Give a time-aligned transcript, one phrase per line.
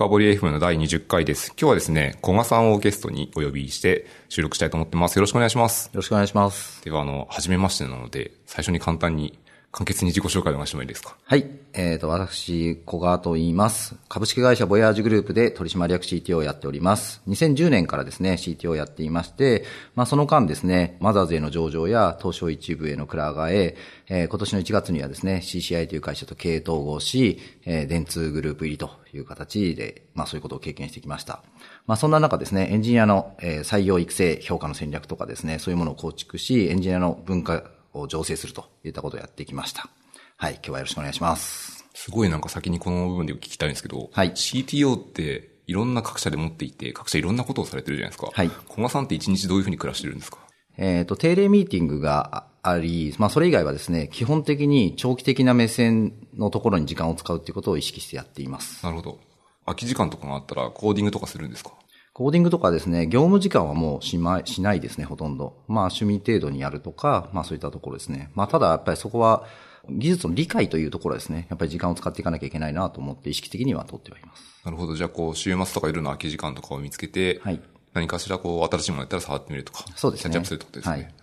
[0.00, 1.48] 深掘り FM の第20回です。
[1.48, 5.16] 今日はですね、古賀さんをゲストにお呼びして収録したいと思ってます。
[5.16, 5.88] よろしくお願いします。
[5.88, 6.82] よろしくお願いします。
[6.82, 9.38] では、あの、はじめましてなので、最初に簡単に
[9.72, 11.16] 簡潔に自己紹介をお願いしてもいいですか？
[11.22, 11.48] はい。
[11.74, 13.94] えっ、ー、と、私、小川と言います。
[14.08, 17.22] 株式会社ボヤージグループで取締役 CTO をやっております。
[17.28, 23.76] 2010年からですね、CTO をやっていまして、まあその間ですね、マザーズへの上場や東証一部へのクラーガーへ、
[24.08, 31.44] えー、今年の1月にはですね、CCI という会社と経営統合し、えー、電通グループ入りという形で、まあそういうことを経験してきました。
[31.86, 37.62] まあそんな中ですね、エンジニアの、えー、採用育成評価の戦略とかですね、そういうものを構築し、エンジニアの文化
[37.92, 39.88] を醸成するといったことをやってきました。
[40.36, 41.84] はい、今日はよろしくお願いします。
[41.94, 48.30] すごいなんか先にこの部分で聞きたいんですけど、はい、CTO っていろんな各社で持っていて、各社いろんなことをされてるじゃないですか。
[48.32, 48.50] はい。
[48.68, 50.38] 小賀さんって一日どういうふうに暮らしてるんですか？
[50.78, 58.84] えっ、ー、と、定例ミーティングがあり、まあそれ以外はですね、基本的に長期的な目線のところに時間を使うっていうことを意識してやっています。
[58.84, 59.18] なるほど。
[59.66, 61.72] 空き時間とかがあったらコーディングとかするんですか？
[62.20, 65.56] コーディングとかですね、業務時間はもうしま、しないですね、ほとんど。
[65.68, 68.30] まあ趣味程度にやるとか、まあそういったところですね。
[68.34, 69.46] まあただやっぱりそこは、
[69.88, 74.42] 技術の理解というところですね、やっぱり時間を使っていかなきゃいけないなと思って意識的には取ってはいます。
[74.66, 74.96] なるほど。
[74.96, 77.60] じゃあ、こう、週末とかいろんな空き時間とかを見つけて、はい。
[77.94, 79.86] 何かしらこう、新しいものやったら触ってみるとか。
[79.96, 80.30] そうですね。
[80.30, 80.92] キャッチアップするってことですね。
[80.92, 81.02] はい。
[81.04, 81.14] わか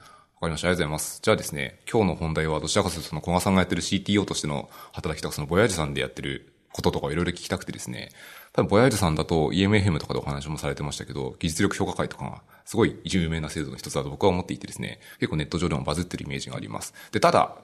[0.47, 0.67] りました。
[0.69, 1.19] ありがとうございます。
[1.21, 8.09] じゃあですね、今日の本題はどちらかというとその小賀さんがやってる CTO としての働きとか、そのボヤージュさんでやってることとかいろいろ聞きたくてですね、
[8.57, 16.95] 多分ボヤージュさんだと EMFM とかでお話もされてましたけど、技術力評価会とかがすごい有名な制度の一つだと僕は思っていてですね、結構ネット上でもバズってるイメージがあります。
[17.11, 17.55] で、ただ、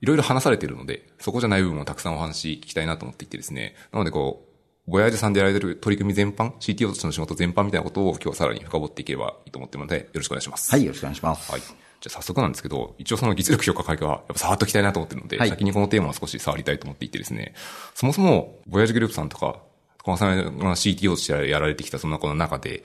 [0.00, 3.74] いろいろ話されているので、そこじゃない部分をたくさんお話聞きたいなと思っていてですね。
[3.90, 4.46] なのでこ
[4.86, 10.70] う、ボヤージュさんでやられてる取り組み全般、CTO としての仕事全般みたいなことを今日はさらに深掘っていければいいと思っているので、よろしくお願いします。
[10.70, 11.50] はい、よろしくお願いします。
[11.50, 11.60] はい。
[11.60, 11.74] じゃ
[12.06, 17.54] あ早速なんですけど、一応その技術力評価会議はやっぱ触っときたいなと思ってるので、はい、先にこのテーマを少し触りたいと思っていてですね、
[17.94, 19.56] そもそも、ボヤージュグループさんとか、
[20.08, 22.82] 小川さんが CTO としてやられてきたそのこの中で、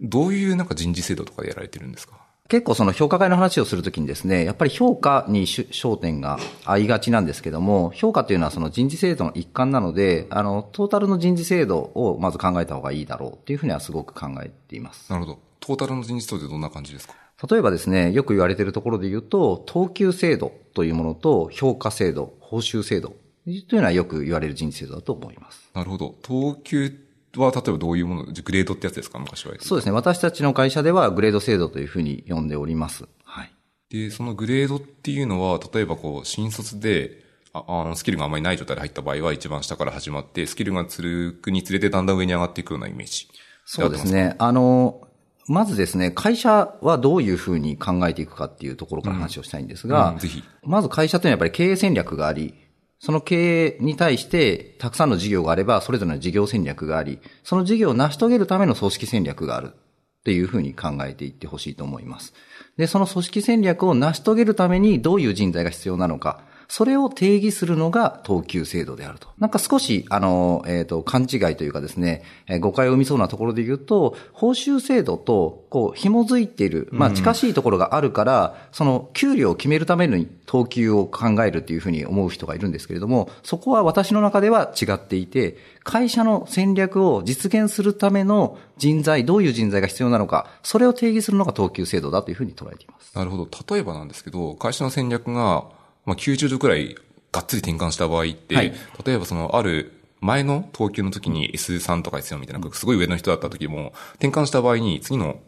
[0.00, 2.14] どういうなんか人事制度とかでやられてるんですか？
[2.48, 15.12] 結構その評価会の話をするときにですね、やっぱり評価に焦点が合いがちなんですけども、評価というのはその人事制度の一環なので、あの、トータルの人事制度をまず考えた方がいいだろうっていうふうにはすごく考えています。
[15.12, 15.38] なるほど。
[15.60, 17.14] トータルの人事制度ってどんな感じですか？
[17.48, 23.14] 例えばですね、よく言われているところで言うと、等級制度というものと評価制度、報酬制度
[23.44, 25.70] というのはよく言われる人事制度だと思います。
[25.74, 26.16] なるほど。
[26.22, 26.92] 等級
[27.36, 29.18] は例えばどういうもの、グレードってやつですか？
[29.18, 29.54] 昔は。
[29.60, 29.92] そうですね。
[29.92, 33.06] 私たちの会社ではグレード制度というふうに呼んでおります。
[33.24, 33.52] はい。
[33.88, 43.28] で、そのグレードっていうのは、例えばこう、新卒で、ああの、スキルがあんまりない状態で入った場合は一番下から始まって、スキルがつるくにつれてだんだん上に上がっていくようなイメージ。
[43.64, 44.36] そうですね。
[44.38, 45.00] あの、
[45.48, 50.44] まずですね、会社はどういうふうに考えていくかっていうところから話をしたいんですが、うんうん、ぜひ。
[50.62, 52.54] まず会社というのはやっぱり経営戦略があり、
[53.00, 62.34] その経営に対してたくさんの事業があれば、それぞれの事業戦略があり、その事業を成し遂げるための組織戦略があるっていうふうに考えていってほしいと思います。
[62.76, 69.26] で、その組織戦略を成し遂げるためにどういう人材が必要なのか、それを定義するのが等級制度であると。
[69.40, 93.12] なんか少し、あの、えっ、ー、と、勘違いというかですね、えー、誤解を生みそうなところで言うと、報酬制度と、こう、紐づいている、まあ、近しいところがあるから、うん、その、給料を決めるために等級を考えるっていうふうに思う人がいるんですけれども、そこは私の中では違っていて、会社の戦略を実現するための人材、どういう人材が必要なのか、それを定義するのが等級制度だというふうに捉えています。
[93.16, 93.48] なるほど。
[93.74, 96.96] 例えばなんですけど、会社の戦略が、まあ、90度くらい
[97.32, 98.72] がっつり転換した場合って、はい、
[99.04, 105.40] 例えばそのある前の等級の時に S3 とか S4 みたいな、すごい上の人だった時も、転換した場合に次の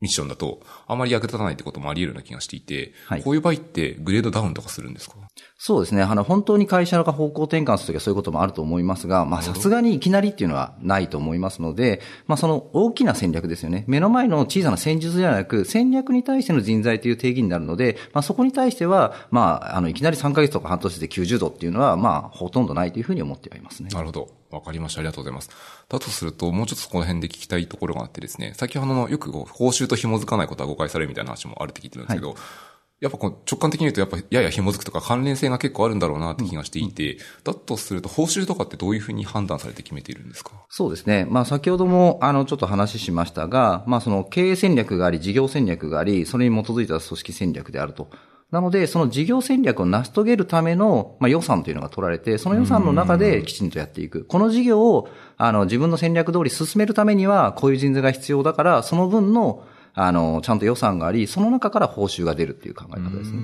[0.00, 5.16] ミッションだと、あまり役立たないってこともあり得るような気がしていて、はい、こういう場合ってグレードダウンとかするんですか？
[5.58, 6.02] そうですね。
[6.02, 13.84] あの、本当に会社が方向転換するときはそういうこともあると思いますが、まあ、さすがにいきなりっていうのはないと思いますので、まあ、その大きな戦略ですよね。
[13.86, 23.88] 目の前の小さな戦術ではなく、戦略に対しての人材という定義になるので、まあ、そこに対しては、まあ、あの、いきなり3ヶ月とか半年で90度っていうのは、まあ、ほとんどないというふうに思ってはいますね。
[23.90, 24.28] なるほど。
[24.50, 25.00] わかりました。
[25.00, 25.50] ありがとうございます。
[25.88, 32.36] だとすると、もうちょっとそこら辺で聞きたいところがあってですね、先ほどのよく報酬と紐づかないことは誤解されるみたいな話もあるって聞いてるんですけど、はい
[32.98, 40.52] やっぱこう直感的に言うとやっぱやや紐づくとか関連性が結構あるんだろうなって気がしていて、うん、だとすると報酬とかってどういうふうに判断されて決めているんですか？
[40.70, 41.26] そうですね。
[41.28, 48.08] まあ先ほどもあのちょっと話しましたが、まあその経営戦略があり、事業戦略があり、それに基づいた組織戦略であると。
[48.50, 54.24] なので、その事業戦略を成し遂げるための、まあ、予算というのが取られて、その予算の中できちんとやっていく。
[54.24, 59.64] この事業を、あの、自分の戦略通り進めるためには、こういう人材が必要だから、その分の、
[59.94, 63.40] あの、ちゃんと予算があり、その中から報酬が出るっていう考え方ですね。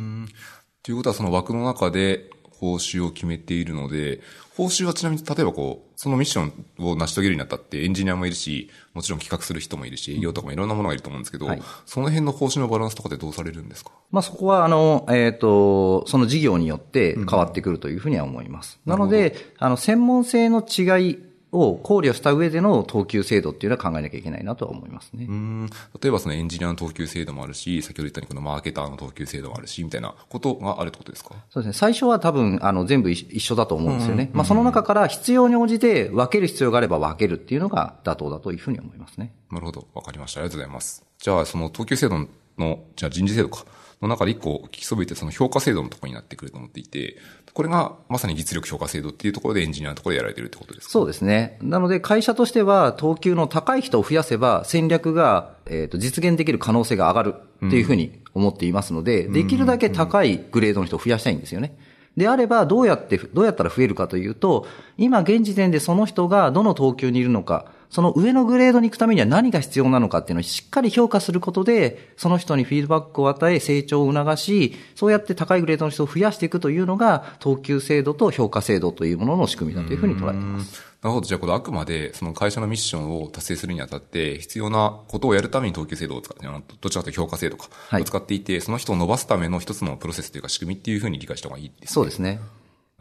[0.84, 2.30] ということは、その枠の中で、
[2.62, 4.20] 報酬を決めているので、
[4.56, 13.90] 報酬はちなみに例えばこう、そのミッションを成し遂げるにあたってエンジニアもいるし、もちろん企画する人もいるし、営業とかもいろんなものがいると思うんですけど、はい、その辺の報酬のバランスとかってどうされるんですか？
[14.12, 18.78] まあそこはあの、えっ、ー、と、その事業によって変わってくるというふうには思います。
[18.86, 21.18] うん、なので、あの、専門性の違い
[21.52, 25.26] を考慮した上での等級制度っていうのは考えなきゃいけないなとは思いますね。
[25.28, 25.70] うん。
[26.00, 31.34] 例えばそのエンジニアの等級制度もあるし、先ほど言ったようにこのマーケターの等級制度もあるし、みたいなことがあるってことですか？
[31.50, 31.78] そうですね。
[31.78, 34.30] 最初は多分、あの、全部一緒だと思うんですよね。
[34.32, 39.34] まあその中から必要に応じて分ける必要があれば分けるっていうのが妥当だというふうに思いますね。
[39.50, 39.86] なるほど。
[39.92, 40.40] わかりました。
[40.40, 41.04] ありがとうございます。
[41.18, 42.26] じゃあ、その等級制度
[42.56, 43.66] の、じゃあ人事制度か。
[44.00, 47.18] の中で一個聞きそびてその評価制度のところになってくると思っていて、
[47.54, 50.92] これがまさに実力評価制度っていうところでエンジニアのところでやられてるってことですか？
[50.92, 51.58] そうですね。
[51.60, 57.34] なので会社としては等級の高い人を増やせば戦略が、えー、と実現できる可能性が上がる
[57.66, 61.76] っていうふうに思っていますので、うん、できるだけ高いグレードの人を増やしたいんですよね。
[62.16, 64.66] であれば、どうやって、どうやったら増えるかというと、
[64.98, 80.82] 今現時点でその人がどの等級にいるのか、その上のグレードに行くためには何が必要なのかっていうのをしっかり評価することで、その人にフィードバックを与え、成長を促し、そうやって高いグレードの人を増やしていくというのが、等級制度と評価制度というものの仕組みだというふうに捉えています。
[81.02, 81.26] なるほど。
[81.26, 86.46] じゃあ、これあくまで、その会社のミッションを達成するにあたって、必要なことをやるために等級制度を使って、
[86.80, 91.86] どちらかというと評価制度か、を使っていて、はい、その人を伸ばすための一つのプロセスというか仕組みっていうふうに理解した方がいいですね。
[91.88, 92.40] そうですね。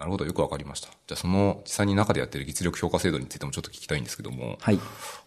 [0.01, 0.88] なるほど、よくわかりました。
[0.88, 4.80] じゃあ、その実際に中でやってる実力評価制度についてもちょっと聞きたいんですけども、はい。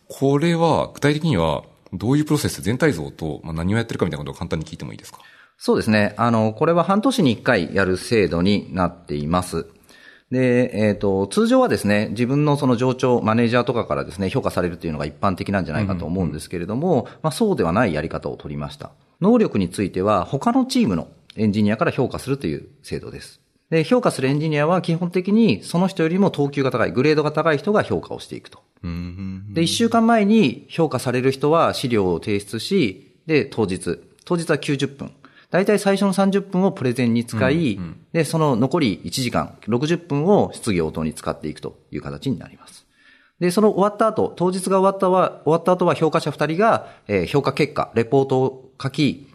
[0.08, 1.62] これは、具体的には、
[1.92, 5.20] どういうプロセス、全体像と、まあ、何をやってるかみたいなことを簡単に聞いてもいいですか？
[5.58, 6.14] そうですね。
[6.16, 9.66] あの、これは半年に1回やる制度になっています。
[10.32, 18.90] で、えっ、ー、と、通常はですね、自分のその上長、マネージャーとかからですね、評価されるというのが一般的なんじゃないかと思うんですけれども、うんうん、まあそうではないやり方を取りました。
[19.20, 21.06] 能力については、他のチームの
[21.36, 23.40] エンジニアから評価するという制度です。
[23.70, 28.60] で、評価するエンジニアは基本的にその人よりも等級が高い、グレードが高い人が評価をしていくと。
[29.52, 35.12] で、一週間前に評価される人は資料を提出し、で、当日、当日は90分。
[35.50, 42.84] 大体最初の30分をプレゼンに使い、うんうん、で、その残り1時間、60分を質疑応答に使っていくという形になります。
[43.40, 49.28] で、その終わった後、当日が終わったは、終わった後は評価者2人が、えー、評価結果、レポートを書き、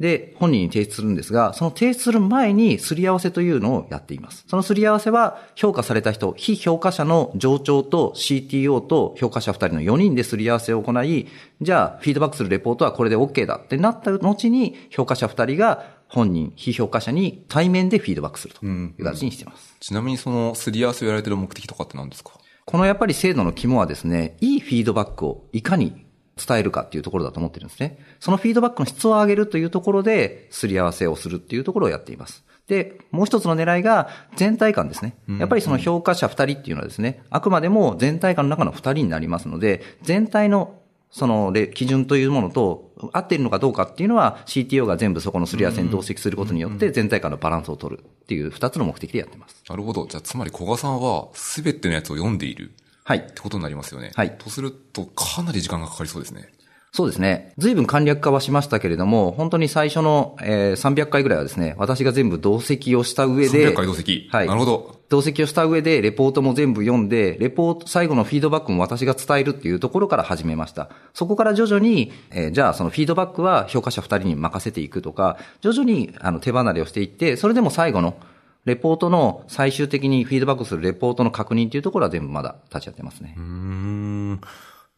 [0.00, 4.44] で、本人に提出するんですが、その提出する前にすり合わせというのをやっています。
[4.48, 11.28] そのすり合わせは、評価された人、非評価者の上長と CTO と評価者2人の4人ですり合わせを行い、
[11.60, 19.68] じゃあ、フィードバックするレポートはこれで OK だってなった後に、評価者2人が本人、非評価者に対面でフィードバックするという形にしています。
[19.68, 22.32] うんうん、ちなみにそのすり合わせをやられてる目的とかって何ですか？
[22.64, 26.06] このやっぱり制度の肝はですね、いいフィードバックをいかに
[26.44, 27.98] 伝えるかっていうところだと思ってるんですね。
[28.18, 32.44] そのフィードバックの質を上げるというところで、すり合わせをするっていうところをやっています。
[32.66, 35.16] で、もう一つの狙いが全体感ですね。
[35.38, 49.64] やっぱりその評価者二人っていうのはですね、あくまでも全体感の中の二人になりますので、全体のその基準というものと合っているのかどうかっていうのは CTO が全部そこのすり合わせに同席することによって全体感のバランスを取るっていう二つの目的でやってます。
[49.68, 50.06] なるほど。
[50.06, 52.72] じゃあつまり古賀さんは全てのやつを読んでいる。
[53.10, 53.18] はい。
[53.18, 54.12] ってことになりますよね。
[54.14, 54.38] はい。
[54.38, 56.48] とするとかなり時間がかかりそうですね。
[56.92, 57.54] そうですね。
[57.58, 63.72] 随分簡略化はしましたけれども、本当に最初の、えー、300回ぐらいはですね、私が全部同席をした上で。
[63.72, 64.28] 300回同席。
[64.30, 64.46] はい。
[64.46, 65.00] なるほど。
[65.08, 70.88] 同席をした上で、レポートも全部読んで、レポート、最後のフィードバックも私が伝えるっていうところから始めました。
[71.14, 78.16] そこから徐々に、えー、じゃあそのフィードバックは評価者2人に任せていくとか、徐々にあの手離れをしていって、それでも最後の、
[78.64, 83.34] レポートの最終的にフィードバックするレポートの確認というところは全部まだ立ち会ってますね。
[83.36, 84.40] うん。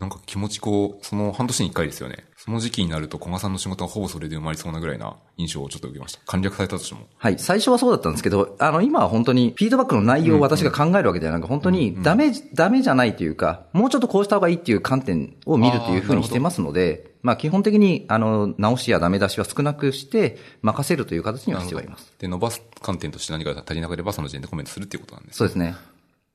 [0.02, 2.24] なんか気持ちこう、その半年に一回ですよね。
[2.36, 6.20] その時期になると小賀さんの仕事はほぼそれで埋まりそうなぐらいな印象をちょっと受けました。
[6.26, 7.06] 簡略されたとしても。
[7.16, 7.38] はい。
[7.38, 22.12] 最初はそうだったんですけど、あの、今は本当にフィードバックの内容を私が考えるわけではなく、本当にダメ、ダメじゃないというか、もうちょっとこうした方がいいっていう観点を見るというふうにしてますので、まあ基本的に、あの、直しやダメ出しは少なくして、任せるという形にはしてはいます。
[22.18, 25.76] で、伸ばす観点として何か足りなければその時点でコメントするっていうことなんです、ね、そうですね。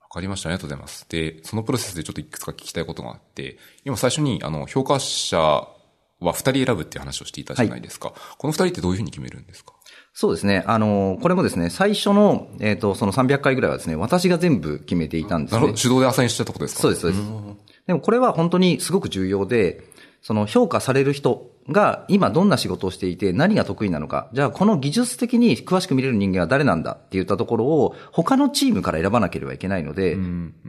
[0.09, 0.49] わかりました。
[0.49, 1.05] ありがとうございます。
[1.09, 5.67] で、そのプロセスでちょっといくつか聞きたいことがあって、今最初に、あの、評価者は
[6.33, 8.09] 二人選ぶっていう話をしていたじゃないですか。
[8.09, 9.73] はい、この二人ってどういうふうに決めるんですか？
[10.13, 10.63] そうですね。
[10.65, 15.59] あの、これもですね、最初の、えっ、ー、と、その300回ぐらいはですね、私が全部決めていたんですね。
[15.59, 15.81] なるほど。
[15.81, 16.81] 手動でアサインしちゃったことですか？
[16.81, 17.23] そうです、そうです。
[17.85, 19.83] でもこれは本当にすごく重要で、
[20.21, 30.17] その評価される人が今どんな仕事をしていて何が得意なのか、じゃあこの技術的に詳しく見れる人間は誰なんだって言ったところを他のチームから選ばなければいけないので、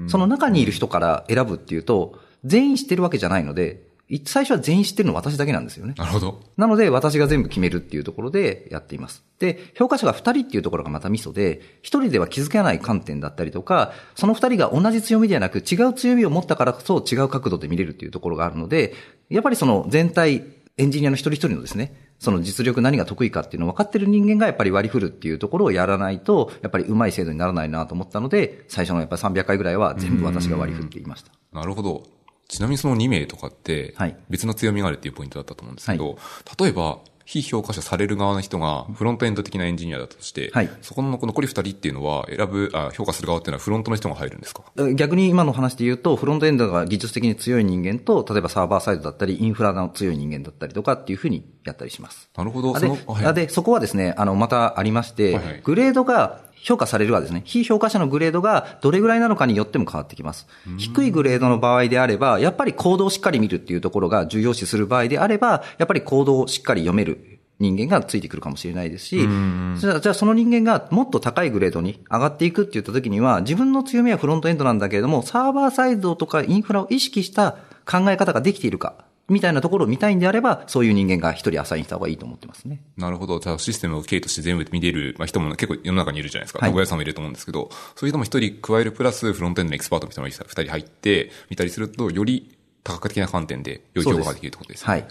[0.09, 3.89] その中にいる人から選ぶっていうと、全員知ってるわけじゃないので、
[4.25, 5.93] 最初は全員知ってるの私だけなんですよね。
[5.99, 6.41] なるほど。
[6.57, 9.23] なので、私が全部決めるっていうところでやっています。
[9.39, 18.95] で、評価者が2人っていうところがまたミソで、1人では気づけない観点だったりとか、その2人が同じ強みではなく違う強みを持ったからこそ違う角度で見れるっていうところがあるので、
[19.29, 20.43] やっぱりその全体、
[20.79, 31.33] エンジニアの一人一人のですね、その実力何が得意かっていうのを分かってる人間がやっぱり割り振るっていうところをやらないと、やっぱり上手い制度にならないなと思ったので、最初のやっぱり300回ぐらいは全部私が割り振っていました。
[31.53, 32.05] なるほど。
[32.49, 33.95] ちなみにその2名とかって、
[34.31, 36.17] 別の強みがあるっていうポイントだったと思うんですけど、はい、
[36.63, 44.63] 例えば、非評価者される側の人がフロントエンド的なエンジニアだとして、はい、そこの残り2人っていうのは選ぶあ、評価する側っていうのはフロントの人が入るんですか？
[44.95, 52.31] 逆に今の話で言うと、フロントエンドが技術的に強い人間と、例えばサーバーサイドだったり、インフラの強い人間だったりとかっていうふうにやったりします。
[52.35, 52.73] なるほど。
[52.81, 60.47] で、はい、でそこはですね、あの、またありまして、はいはい、グレードが評価されるはですね、非評価者のグレードがどれぐらいなのかによっても変わってきます。
[60.77, 78.95] 低いグレードの場合であれば、やっぱりコードをしっかり見るっていうところが重要視する場合であれば、やっぱりコードをしっかり読める人間がついてくるかもしれないですし、じゃあじゃあその人間がもっと高いグレードに上がっていくって言った時には、自分の強みはフロントエンドなんだけれども、サーバーサイドとかインフラを意識した考え方ができているか。
[79.29, 82.83] みたいなところを見たいんであれば、そういう人間が一人アサインした方がいいと思ってますね。
[82.97, 83.41] なるほど。
[83.41, 86.61] じゃあシステムを経として全部見れる、まあ、人も結構世の中にいるじゃないですか。
[86.61, 86.73] はい。
[86.73, 94.87] 小屋さんもいると思うんですけど、そういう人も一人加えるプラスフロントエンドのエキスパートみたいなのが二人入って見たりすると、より多角的な観点で良い評価ができるってことですね。
[94.87, 95.09] はい。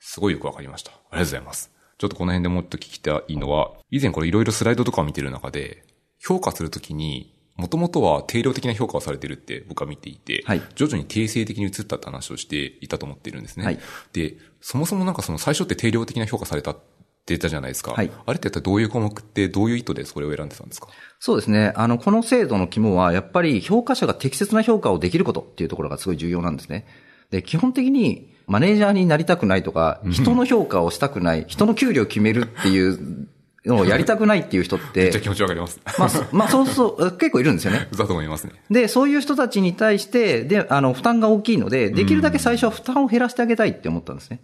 [0.00, 0.90] すごいよくわかりました。
[0.90, 1.70] ありがとうございます。
[1.98, 5.84] ちょっとこの辺でもっと聞きたいのは、以前これいろいろスライドとかを見てる中で、
[6.18, 13.64] 評価するときにもともとは定量的な評価をされてるって僕は見ていて、はい、徐々に定性的に移ったって話をしていたと思っているんですね。
[13.64, 13.78] はい、
[14.12, 16.80] で、そもそもなんかその最初って定量的な評価されたって
[17.28, 17.92] 言ったじゃないですか。
[17.92, 20.88] はい、あれってどういう項目ってどういう意図でそれを選んでたんですか？
[21.18, 21.72] そうですね。
[21.74, 26.86] あの、この制度の肝はやっぱり評価者が適切な評価をできることっていうところがすごい重要なんですね。
[27.30, 33.28] で、基本的にマネージャーになりたくないとか、人の評価をしたくない、人の給料を決めるっていう
[33.66, 35.02] のをやりたくないっていう人って。
[35.04, 35.80] めっちゃ気持ちわかります。
[35.98, 37.88] まあ、まあ、そうそう、結構いるんですよね。
[37.96, 38.52] だと思いますね。
[38.70, 44.40] で、そういう人たちに対して、で、あの、負担が大きいので、できるだけ最初は負担を減らしてあげたいって思ったんですね。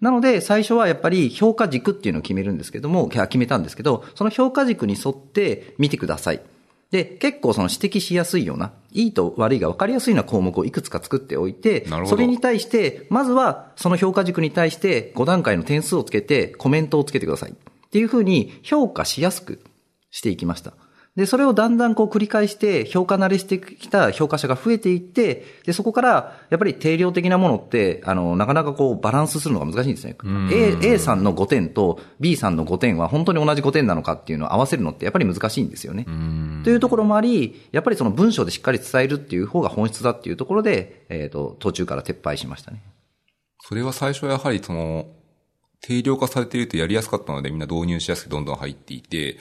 [0.00, 6.40] なので、最初はやっぱり評価軸っていうのを決めるんですけども、決めたんですけど、その評価軸に沿って見てください。
[6.90, 17.54] で、結構その指摘しやすいような、いいと悪いが分かりやすいような項目をいくつか作っておいて、それに対して、まずはその評価軸に対して5段階の点数をつけてコメントをつけてください。
[17.90, 19.60] っていうふうに評価しやすく
[20.12, 20.74] していきました。
[21.16, 30.16] で、それをだんだんこう繰り返して評価慣れしてきた評価者が増えていって、で、そこからやっぱり定量的なものって、あの、なかなかこうバランスするのが難しいんですね。
[30.52, 36.06] A, A さんの5点と B さんの5点は本当に同じ5点なのかっていうのを合わせるのってやっぱり難しいんですよね。
[36.62, 42.82] というところもあり、やっぱりその文章でしっかり伝えるっていう方が本質だっていうところで、えっ、ー、と、途中から撤廃しましたね。
[43.58, 45.08] それは最初はやはりその、
[45.80, 49.38] 定量化されているとやりやすかったのでみんな導入しやすくどんどん入っていて、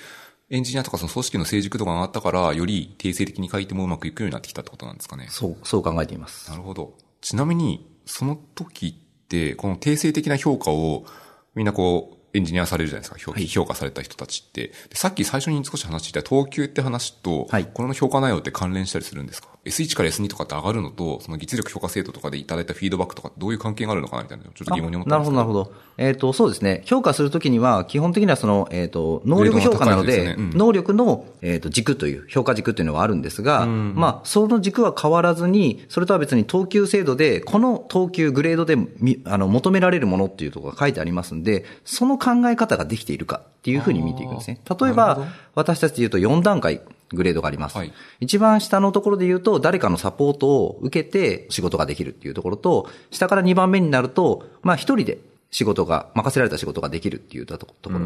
[0.50, 5.28] エンジニアとかその組織の成熟度が上がったから、より定性的に書いてもうまくいくようになってきたってことなんですかね。
[5.30, 6.50] そう、そう考えています。
[6.50, 6.96] なるほど。
[7.22, 11.06] ちなみに、その時って、この定性的な評価を、
[11.54, 14.72] みんなこう、エンジニアされるじゃないですか、評,、評価された人たちって。
[14.94, 19.50] さっき最初に少し話していた等級って話と、はい、この評価内容って関連したりするんですか？
[19.66, 25.72] ?S1 から S2 とかって上がるのと、その技術力評価制度とかでいただいたフィードバックとかどういう関係があるのかなみたいな、ちょっと疑問に思ってなるほど、なるほど。
[25.98, 26.82] えっ、ー、と、そうですね。
[26.86, 38.78] 評価するときには、基本的にはその、えっ、ー、と、能力評価なので、でねうん、能力の、えっ、ー、と、軸という、評価軸というのはあるんですが、まあ、その軸は変わらずに、それとは別に等級制度で、この等級、グレードで
[39.26, 44.62] あの求められるものっていうところが書いてありますんで、その考え方ができているかっていうふうに見ていくんですね。
[44.80, 47.78] 例えば、私たちで言うと4段階グレードがあります。
[47.78, 55.20] はい、一番下のところで言うと、誰かのサポートを受けて仕事ができるっていうところと、下から2番目になると、まあ一人で
[55.52, 58.00] 仕事が、任せられた仕事ができるって言ったところ。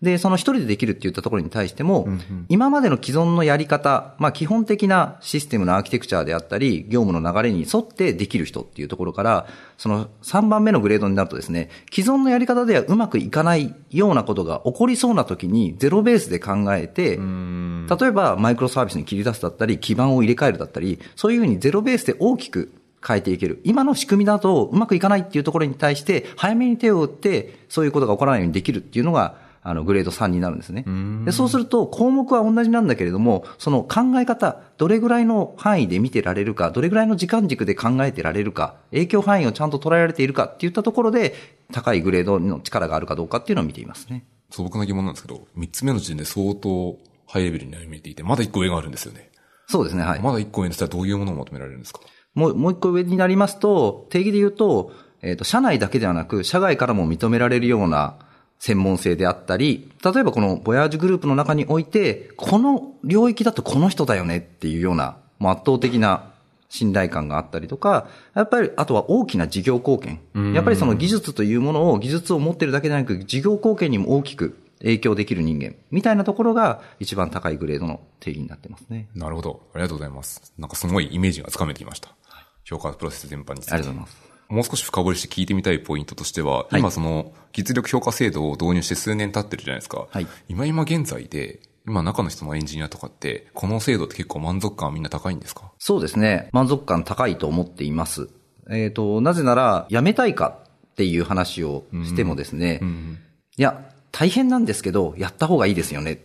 [0.00, 22.70] で、その一人でできるって言ったところに対しても、うんうん、今までの既存のやり方、まあ基本的なシステムのアーキテクチャであったり、業務の流れに沿ってできる人っていうところから、その3番目のグレードになるとですね、既存のやり方ではうまくいかないようなことが起こりそうな時にゼロベースで考えて、例えばマイクロサービスに切り出すだったり、基盤を入れ替えるだったり、そういうふうにゼロベースで大きく
[23.06, 23.60] 変えていける。
[23.64, 30.84] 今の仕組みだとうまくいかないっていうところに対して、早めに手を打って、そういうことが起こらないようにできるっていうのが、あの、グレード3になるんですね。
[31.24, 41.34] でそうすると、項目は同じなんだけれども、その考え方、どれぐらいの範囲で見てられるか、どれぐらいの時間軸で考えてられるか、影響範囲をちゃんと捉えられているかっていったところで、
[41.72, 44.24] 高いグレードの力があるかどうかっていうのを見ていますね。
[44.50, 49.30] 素朴な疑問なんですけど、3つ目の時点で相当ハイレベルに見えていて、まだ1個上があるんですよね。
[49.68, 50.20] そうですね、はい。
[50.20, 52.00] まだ1個上にしたらどういうものを求められるんですか？
[52.34, 58.16] もう、もう一個上になりますと、定義で言うと、えっ、ー、と、社内だけではなく、社外からも認められるような
[58.58, 66.32] 専門性であったり、例えばこのボヤージュグループの中において、この領域だとこの人だよねっていうような、もう圧倒的な
[66.68, 70.54] 信頼感があったりとか、やっぱり、あとは大きな事業貢献。
[70.54, 79.08] やっぱりその技術というものを、技術を持ってるだけでなく、事業貢献にも大きく影響できる人間、みたいなところが一番高いグレードの定義になってますね。
[79.14, 79.62] なるほど。
[79.74, 80.52] ありがとうございます。
[80.58, 82.14] なんかすごいイメージがつかめてきました。
[82.64, 83.74] 評価プロセス全般について。
[83.74, 84.32] ありがとうございます。
[84.48, 90.06] もう少し深掘りして聞いてみたいポイントとしては、はい、今その、実力評価制度を導入して数年経ってるじゃないですか。
[90.10, 95.72] はい、今今現在で、今中の人のエンジニアとかって、この制度って結構満足感はみんな高いんですか？
[95.78, 96.48] そうですね。
[96.52, 98.28] 満足感高いと思っています。
[98.70, 103.18] えっ、ー、と、なぜなら、辞めたいかっていう話をしてもですね、うんうん、
[103.56, 106.20] いや、大変なんですけど、やった方がいいですよね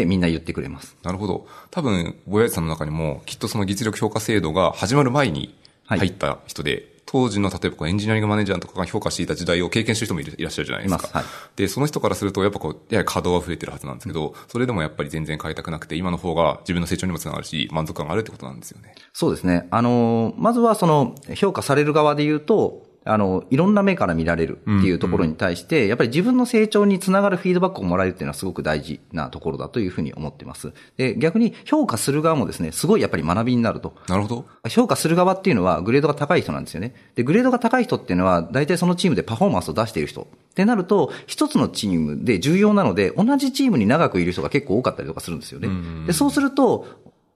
[0.00, 0.96] てみんな言ってくれます。
[1.04, 1.46] なるほど。
[1.70, 11.18] 多分、ボヤジさんの中にも、きっとその実力評価制度が始まる前に入った人で、はい当時の例えばエンジニアリングマネージャーとかが評価していた時代を経験してる人もいらっしゃるじゃないですか。
[11.18, 18.94] はい、で、その人からするとやっぱこう、やや稼働は増えてるはずなんですけど、うん、それでもやっぱり全然変えたくなくて、今の方が自分の成長にもつながるし、満足感があるってことなんですよね。
[19.12, 19.68] そうですね。
[19.70, 30.72] あの、まずはその、評価される側で言うと、あの、いろんな目から見られるっていうところに対して、うんうん、やっぱり自分の成長につながるフィードバックをもらえるっていうのはすごく大事なところだというふうに思ってます。
[30.96, 33.94] で、逆に評価する側もですね、すごいやっぱり学びになると。
[34.08, 34.46] なるほど。
[34.68, 36.94] 評価する側っていうのはグレードが高い人なんですよね。
[37.14, 40.22] で、グレードが高い人っていうのは、大体そのチームでパフォーマンスを出している人。
[40.22, 45.68] ってなると、一つのチームで重要なので、同じチームに長くいる人が結構多かったりとかするんですよね。
[46.06, 46.86] で、そうすると、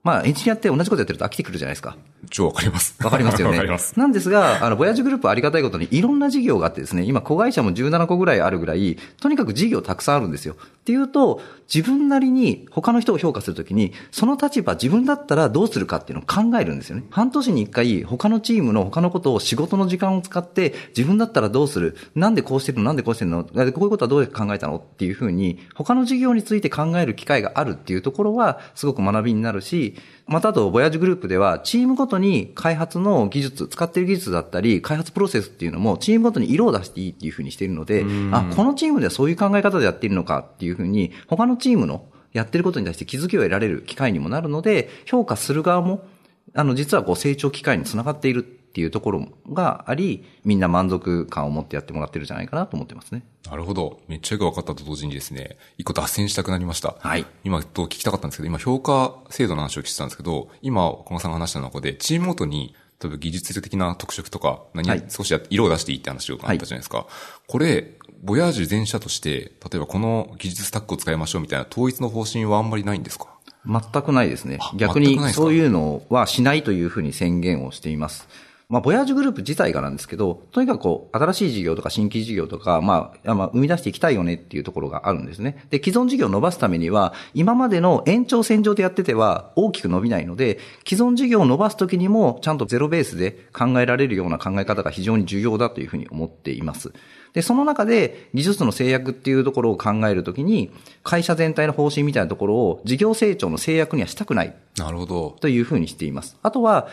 [0.01, 1.97] まあ、エンジニアって同じことやってると飽きてくるじゃないですか。
[2.29, 2.95] 超わかります。
[3.03, 3.57] わかりますよね。
[3.57, 3.99] わかります。
[3.99, 10.55] なんですが、あの、ボヤージュグループありがたいことにいろんな事業があってですね、今、子会社も17個ぐらいあるぐらい、とにかく事業たくさんあるんですよ。
[10.59, 11.41] っていうと、
[11.73, 17.03] 自分なりに他の人を評価するときに、その立場、自分だったらどうするかっていうのを考えるんですよね。
[17.09, 21.97] 半年に一回、他のチームの他のことを仕事の時間を使って、自分だったらどうする？
[22.15, 22.85] なんでこうしてるの？
[22.85, 23.43] なんでこうしてるの？
[23.43, 24.77] こういうことはどう考えたの？
[24.77, 29.88] っていうふうに、他の事業について考える機会があるっていうところは、すごく学びになるし、
[30.27, 46.05] またあと、ボヤージュグループでは、チームごとに開発の技術、使っている技術だったり、開発プロセスっていうのも、チームごとに色を出していいっていうふうにしているので、あ、このチームではそういう考え方でやっているのかっていうふうに、他のチームのやってることに対して気づきを得られる機会にもなるので、評価する側も、
[46.53, 53.23] あの、実はこう成長機会につながっているっていうところがあり、みんな満足感を持ってやってもらってるんじゃないかなと思ってますね。
[53.49, 53.99] なるほど。
[54.07, 56.95] めっちゃよく分かったと同時にですね、一個脱線したくなりました。
[56.99, 57.25] はい。
[57.43, 66.97] 今と聞きたかったんですけど、今評価制度の話を聞いてたんですけど、今、小野さんが話した中で、チームごとに、例えば技術的な特色とか、何、はい、少し色を出していいって話をあったじゃないですか。
[66.97, 67.07] はい、
[67.47, 73.27] これ、ボヤージュ全社として、例えばこの技術スタックを使いましょうみたいな統一の方針はあんまりないんですか？
[73.65, 74.59] 全くないですね。
[74.75, 78.27] 逆にそういうのはしないというふうに宣言をしています。
[78.71, 85.65] まあ、ボヤージュグループ自体がなんですけど、とにかくこう、新しい事業とか新規事業とか、まあ、まあ、生み出していきたいよねっていうところがあるんですね。
[85.71, 96.93] で、既存事業を伸ばすためには、今までの延長線上でやってては大きく伸びないので、既存事業を伸ばすときにも、ちゃんとゼロベースで考えられるような考え方が非常に重要だというふうに思っています。
[97.33, 100.71] で、その中で技術の制約っていうところを考えるときに、
[101.03, 104.55] 会社全体の方針みたいなところを事業成長の制約にはしたくない。
[104.77, 105.37] なるほど。
[105.41, 106.37] というふうにしています。
[106.41, 106.87] あとは、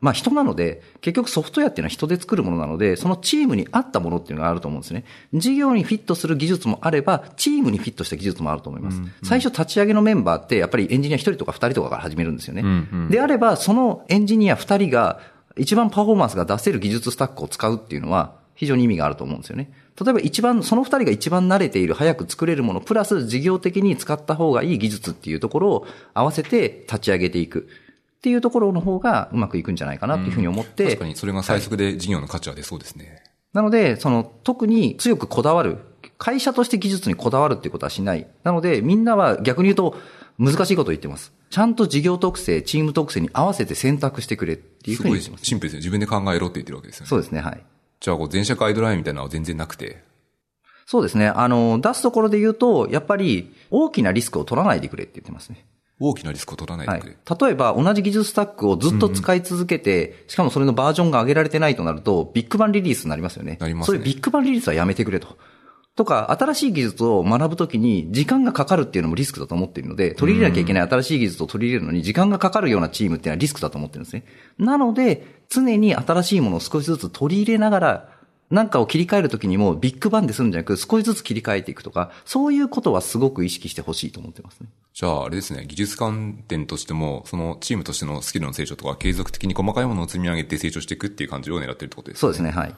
[0.00, 5.04] まあ人なので、結局ソフトウェアっていうのは人で作るものなので、そのチームに合ったものっていうのがあると思うんですね。
[5.34, 8.98] 事業にフィットする技術もあれば、チームにフィットした技術もあると思います。
[8.98, 12.62] うんうん、最初立ち上げのメンバーって、やっぱりエンジニア1人とか2人とかから始めるんですよね。
[12.62, 15.20] うんうん、であれば、そのエンジニア2人が、
[15.56, 19.70] 一番パフォーマンスが出せる技術スタックを使うっていうのは、非常に意味があると思うんですよね。
[20.02, 27.68] 例えば一番、その二人が一番慣れている、早く作れるもの、プラス事業的に使った方がいい技術っていうところを合わせて立ち上げていく。
[28.18, 30.84] っていうところの方がうまくいくんじゃないかなっていうふうに思って。
[30.84, 33.06] うん、確かにそれが最速で事業の価値は出そうですね。
[33.06, 33.22] はい、
[33.54, 35.78] なので、その特に強くこだわる。
[36.18, 38.26] 会社として技術にこだわるっていうことはしない。
[38.44, 39.96] なので、みんなは逆に言うと
[40.38, 41.32] 難しいことを言ってます。
[41.48, 45.46] ちゃんと事業特性、チーム特性に合わせて選択してくれっていうふうに言ってます。
[45.46, 45.78] シンプルですね。
[45.78, 47.08] 自分で考えろって言ってるわけですよね。
[47.08, 47.62] そうですね、はい。
[48.00, 50.02] じゃあ、こう、全社ガイドラインみたいなのは全然なくて。
[50.86, 51.28] そうですね。
[51.28, 55.66] あの、出すところで言うと、やっぱり、大きなリスクを取らないでくれって言ってますね。
[56.00, 63.58] 大きなリスクを取らないでくれ、はい、例えば、同じ技術スタックをずっと使い続けて、うん、しかもそれのバージョンが上げられてないとなると、ビッグバンリリースになりますよね。
[63.60, 63.98] なりますね。
[63.98, 65.36] そういうビッグバンリリースはやめてくれと。
[65.96, 74.24] とか、新しい技術を学ぶときに時間がかかるっていうのもリスクだと思っているので、取り入れなきゃいけない新しい技術を取り入れるのに時間がかかるようなチームっていうのはリスクだと思ってるんですね。
[74.58, 84.68] なので、常に新しいものを少しずつ取り入れながらなんかを切り替えるときにもビッグバンでするんじゃなく少しずつ切り替えていくとか、そういうことはすごく意識してほしいと思ってますね。
[84.92, 92.20] じゃあ、あれですね、技術観点としても、そのチームとしてのスキルの成長とか、継続的に細かいものを積み上げて成長していくっていう感じを狙ってるってことですね。
[92.20, 92.74] そうですね、はい。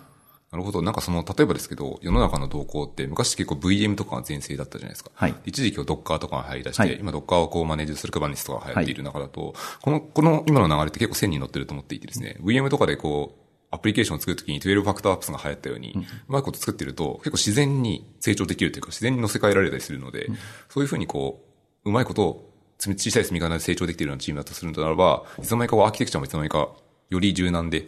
[0.53, 0.83] なるほど。
[0.83, 5.11] なんかその、例えばですけど、世の中の動向って昔結構 VM とかが全盛だったじゃないですか。
[5.15, 5.35] はい。
[5.47, 15.95] 一時期は Docker とかが入り出して、はい、今 Docker をこうマネージする Kubernetes とかが流行っている中だと、はい、この、この今の流れって結構線に乗ってると思っていてですね、VM とかでこう、アプリケーションを作るときに12ファクターアップスが流行ったように、
[16.29, 20.29] うまいこと作ってると結構自然に成長できるというか自然に乗せ替えられたりするので、
[20.69, 21.43] そういうふうにこ
[21.85, 26.69] う、うまいことを小さい積み重ねで成長できているようなチームだとするのならば、いつの間にかアーキテクチャもいつの間にか
[27.09, 27.87] より柔軟で、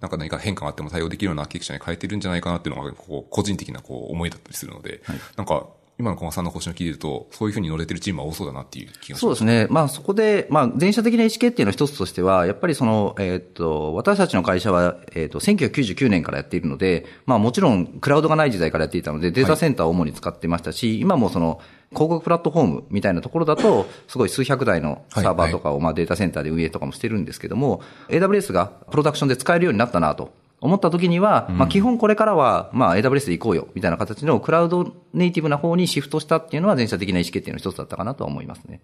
[0.00, 5.66] なんか何か変化があっても対応できるようなアーキテクチャに変えてるんじゃないかなっていうのが、こう、個人的なこう思いだったりするので、はい、なんか、
[5.96, 9.20] 今の小賀さんの方針を聞いてると、そういうふうに乗れてるチームは多そうだなっていう気がします。
[9.20, 9.68] そうですね。
[9.70, 30.32] まあそこで、まあ前者的な意思決定の一つとしては、やっぱりその、えっ、と、私たちの会社は、えっ、と、1999年からやっているので、まあもちろんクラウドがない時代からやっていたので、データセンターを主に使ってましたし、はい、今もその、広告プラットフォームみたいなところだと、 すごい数百台のサーバーとかをまあデータセンターで運営とかもしてるんですけども、AWS がプロダクションで使えるようになったなと。
[30.60, 38.80] 思った時には、まあ基本これからは、まあ AWS で行こうよ、みたいな形のクラウドネイティブな方にシフトしたっていうのは全社的な意思決定の一つだったかなと思いますね。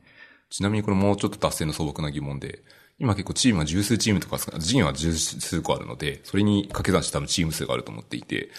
[0.50, 2.62] ちなみにこれもうちょっと達成の素朴な疑問で、
[2.98, 8.50] 今結構チームは十数チームとか、人は十数個あるので、それに掛け算して多分チーム数があると思っていて、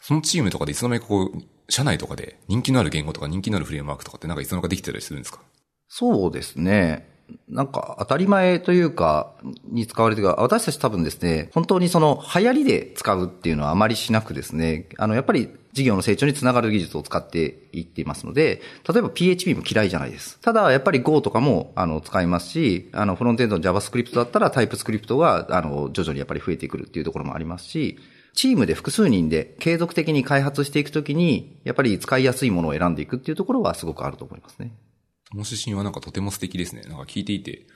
[0.00, 5.40] そのチームとかでいつの間にかこう、社内とかで人気のある言語とか人気のあるフレームワークとかってなんかいつの間にできてたりするんですか？
[5.88, 7.12] そうですね。
[7.48, 9.32] なんか当たり前というか、
[9.64, 20.38] に使われてる私たち多分ですね、本当にその流行りで使うっていうのはあまりしなくですね、あの、やっぱり事業の成長につながる技術を使っていっていますので、例えば PHP も嫌いじゃないです。
[20.40, 27.98] ただ、やっぱり Go とかも、あの、使いますし、あの、フロントエンドの JavaScript だったら TypeScript が、あの、徐々にやっぱり増えてくるっていうところもありますし、
[28.34, 34.72] チームで複数人で継続的に開発していくときに、やっぱり使いやすいものを選んでいくっていうところはすごくあると思いますね。
[35.30, 36.82] この指針はなんかとても素敵ですね。
[36.82, 37.66] なんか聞いていて、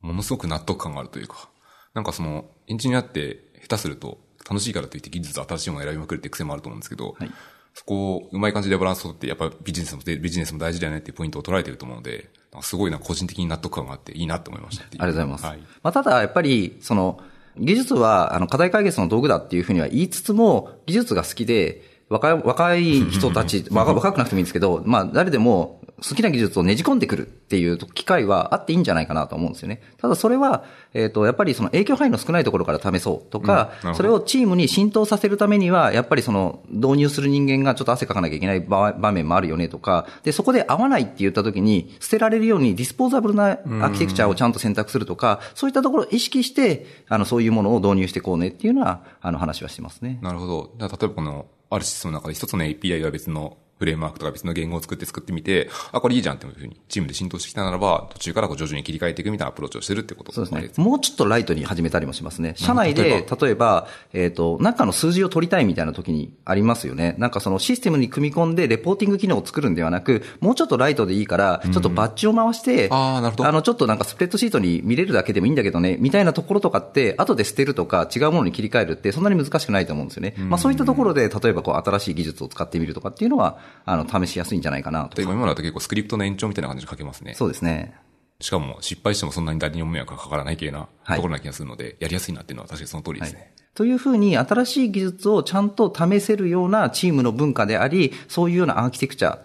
[0.00, 1.48] ものすごく納得感があるというか、
[1.94, 4.18] なんかその、エンジニアって下手すると
[4.48, 7.30] 楽しいからといって技術新しいものを選びまくるって癖もあると思うんですけど、はい、
[7.74, 12.30] そこをうまい感じでバランスを取って、やっぱビジネスも、ビジネスも大事だよねっていうポイントを捉えてると思うので、
[12.62, 14.84] すごいな、個人的に納得感があっていいなって思いました。
[14.84, 15.46] ありがとうございます。
[15.46, 17.20] はい、まあ、ただ、やっぱり、その、
[17.58, 29.82] 技術は、あの、課題解決の道具だっていうふうには言いつつも、技術が好きで、若い、若い人たち、 若くなくてもいいんですけど、まあ、誰でも、好きな技術をねじ込んでくるっていう機会はあっていいんじゃないかなと思うんですよね。
[29.98, 50.18] ただそれは、えっ、ー、と、やっぱりその影響範囲の少ないところから試そうとか、うん、それをチームに浸透させるためには、やっぱりその導入する人間がちょっと汗かかなきゃいけない場面もあるよねとか、で、そこで合わないって言った時に、捨てられるようにディスポーザブルなアーキテクチャをちゃんと選択するとか、そういったところを意識して、あの、そういうものを導入していこうねっていうのは、あの、話はしてますね。
[50.22, 50.70] なるほど。
[50.78, 60.84] 例えばこの、あるシステムの中で一つの API が別のフレームワークとか別の言語を作って作ってみて、あ、これいいじゃんっていうふうにチームで浸透してきたならば、途中からこう徐々に切り替えていくみたいなアプローチをしてるってことそうですね。
[60.84, 62.52] もうちょっとライトに始めたりもしますね。
[62.58, 67.14] 社内で、例えば、えっ、ー、と、中の数字を取りたいみたいな時にありますよね。
[67.16, 73.48] なんかそのシステムに組み込んでレポーティング機能を作るんではなく、もうちょっとライトでいいから、ちょっとバッジを回して、あなるほど。
[73.48, 80.34] あの、ちょっとなんかスプレッドシートに見れるだけでもいいんだけどね、みたいなところとかって、後で捨てるとか違うものに切り替えるってそんなに難しくないと思うんですよね。
[80.38, 85.20] まあそういったところで、例えばこう新しい技術を使ってみるとかっていうのは、あの、試しやすいんじゃないかなと。
[85.20, 87.34] 今今だと結構スクリプトの延長みたいな感じで書けますね。
[87.34, 87.94] そうですね。
[88.40, 93.40] しかも失敗してもそんなに誰にも迷惑がかからない系なところな気がするので、はい、やりやすいなっていうのは確かにその通りですね。
[93.40, 99.42] はい、というふうに新しい技術をちゃんと試せるようなチームの文化であり、そういうようなアーキテクチャっ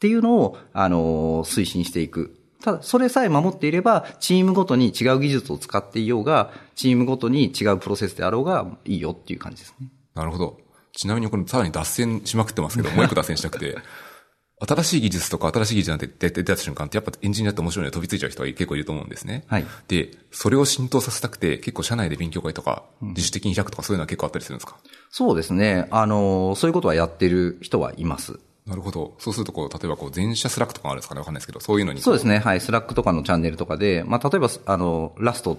[0.00, 2.36] ていうのを、あの、推進していく。
[2.60, 9.88] ただ、それさえ守っていれば、チームごとに違う技術を使っていようが、チームごとに違うプロセスであろうがいいよっていう感じですね。
[10.14, 10.58] なるほど。
[10.94, 13.76] ちなみにこれさらに脱線しまくってますけど、 もう一個脱線したくて、
[14.66, 19.44] 新しい技術とか新しい技術なんて出た瞬間ってやっぱエンジニアって面白いので飛びついちゃう人は結構いると思うんですね。
[19.48, 19.66] はい。
[19.88, 24.76] で、それを浸透させたくて結構社内で勉強会とか自主的に開くとかそういうのは結構あったりするんですか、
[25.10, 25.88] そうですね。
[25.90, 28.38] あの、そういうことはやってる人はいます。
[28.66, 29.14] なるほど。
[29.18, 31.18] そうすると、こう、例えば、こう、全社 Slack とかあるんですかね？
[31.18, 32.00] わかんないですけど、そういうのに。
[32.00, 32.38] そうですね。
[32.38, 32.62] はい。
[32.62, 35.58] Slack とかのチャンネルとかで、まあ、例えば、あの、 Rust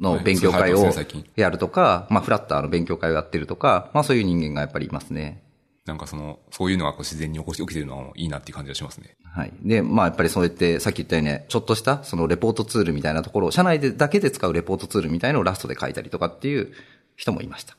[0.00, 0.92] の勉強会を
[1.36, 5.42] やるとか、まあ、フラッターの勉強会をやってるとか、まあ、そういう人間がやっぱりいますね。
[5.86, 9.16] なんかその、そういうのがこう自然に起こし、起きてるのはいいなっていう感じがしますね。
[9.24, 9.52] はい。
[9.62, 16.72] で、まあやっぱりそうやって、さっき言ったようにね、ちょっとしたそのレポートツールみたいなところを、社内でだけで使うレポートツールみたいのをラストで書いたりとかっていう
[17.14, 17.76] 人もいました。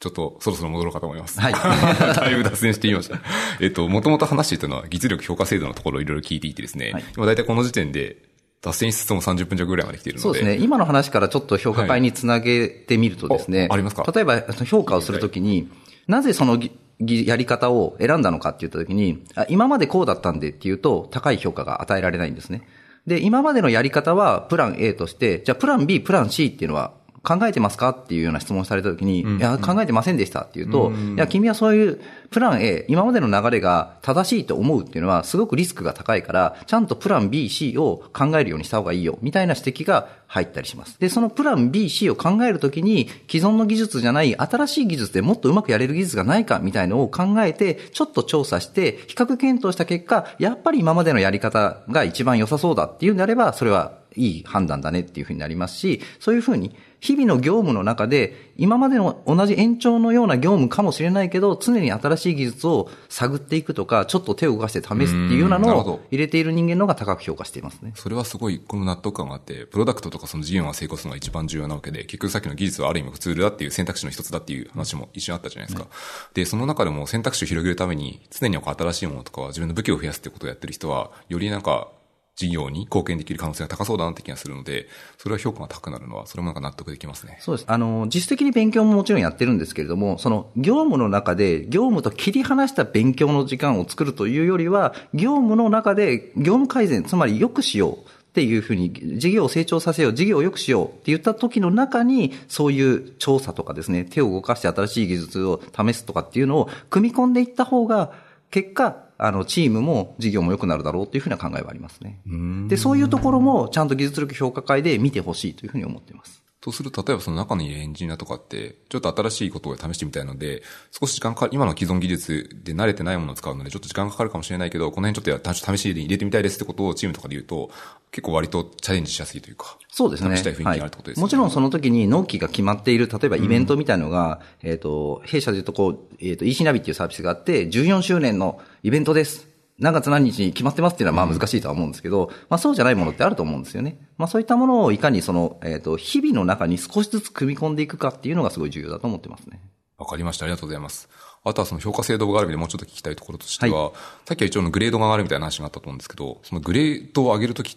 [0.00, 1.40] ちょっとそろそろ戻ろうかと思います。
[1.40, 1.52] はい。
[1.54, 3.20] だいぶ脱線してみました。
[3.60, 8.16] えっと、もともと話していたのは、技術力評価制度のところをいろいろ聞いていてですね、はい、今大体この時点で、
[8.64, 10.22] 脱線しつつも30分弱ぐらいまで来ているので。
[10.22, 10.56] そうですね。
[10.64, 13.60] 今の話からちょっと評価会につなげてみるとですね。
[13.60, 14.10] はい、ありますか？
[14.10, 15.68] 例えば、評価をするときに、
[16.06, 16.58] なぜその
[16.98, 22.66] やり方を選んだのかって言ったときに、今までこうだったんでっていうと、高い評価が与えられないんですね。
[23.06, 26.92] で、今までのやり方はプラン A として、じゃあプラン B、プラン C っていうのは
[27.24, 27.88] 考えてますか？
[27.88, 41.00] っていうような質問をされたときに、いや、考えてませんでしたっていうと、いや、君はそういうプラン A、今までの流れが正しいと思うっていうのは、すごくリスクが高いから、ちゃんとプラン B、C を考えるようにした方がいいよ、みたいな指摘が入ったりします。
[41.00, 67.92] で、そのプラン B、C を考えるときに、既存の技術じゃない新しい技術でもっとうまくやれる技術がないか、みたいのを考えて、ちょっと調査して、比較検討した結果、やっぱり今までのやり方が一番良さそうだっていうんであれば、それはいい判断だねっていうふうになりますし、そういうふうに日々の業務の中で、今までの同じ延長のような業務かもしれないけど、常に新しい技術を探っていくとか、ちょっと手を動かして試すっていうようなのを入れている人間の方が高く評価していますね。
[67.94, 75.86] それはすごい、この納得感があって、プロダクトとかその事業が成功するのが一番重要なわけで、結局さっきの技術はある意味ツールだっていう選択肢の一つだっていう話も一瞬あったじゃないですか。
[76.32, 81.88] で、その中でも選択肢を広げるために、常に新しいものとか自分の武器を増やすってことをやってる人は、よりなんか
[82.36, 87.38] 事業に貢献できる可能性が高そうだなって気がするので、それは評価が高くなるのは、それもなんか納得できますね。
[87.40, 87.64] そうです。
[87.68, 98.10] あの、実質的に勉強ももちろんやってるんですけれども、その業務の中で業務と切り離した勉強の時間を作るというよりは、業務の中で業務改善、つまり良くしよう。
[98.34, 108.10] っていうふうに、事業を成長させよう、事業を良くしようって言った時の中に、そういう調査とかですね、手を動かして新しい技術を試すとかっていうのを組み込んでいった方が、
[108.50, 112.20] 結果、あの、チームも事業も良くなるだろうというふうな考えはありますね。
[112.68, 116.43] で、そういうところもちゃんと技術力評価会で見てほしいというふうに思っています。
[116.64, 120.62] とすると、例えばその中にいるエンジニアとかって、ちょっと新しいことを試してみたいので、
[120.98, 127.70] 少し時間かかる、今の既存技術で慣れてないものを使うので、ちょっと時間かかるかもしれないけど、この辺ちょっと試しで入れてみたいですってことをチームとかで言うと、
[128.12, 129.76] 結構割とチャレンジしやすいというか。
[129.90, 130.36] そうですね。
[130.36, 139.53] 試したい雰囲気があるってことですね、はい、もちろんその時に納期が決まっている、例えばイベントみたいのが、うん、えっ、と、弊社で言うとこう、えっ、ー、と、EC ナビっていうサービスがあって、14周年のイベントです。
[139.78, 143.98] 何月何日に決まってますっていうのはまあ難しいとは思うんですけど、まあそうじゃないものってあると思うんですよね。
[144.18, 149.60] まあそういったものをいかにその、えっ、ー、と、日々の中に少しずつ組み込んでいくかっていうのがすごい重要だと思ってますね。
[149.98, 150.44] わかりました。
[150.44, 151.08] ありがとうございます。
[151.44, 153.92] あとはその評価制度がある意味でもうちょっと聞きたいところとしては、はい、
[154.26, 157.76] さっきは一応のグレードが上がるみたいな話があったと思うんですけど、そのグレードを上げるとき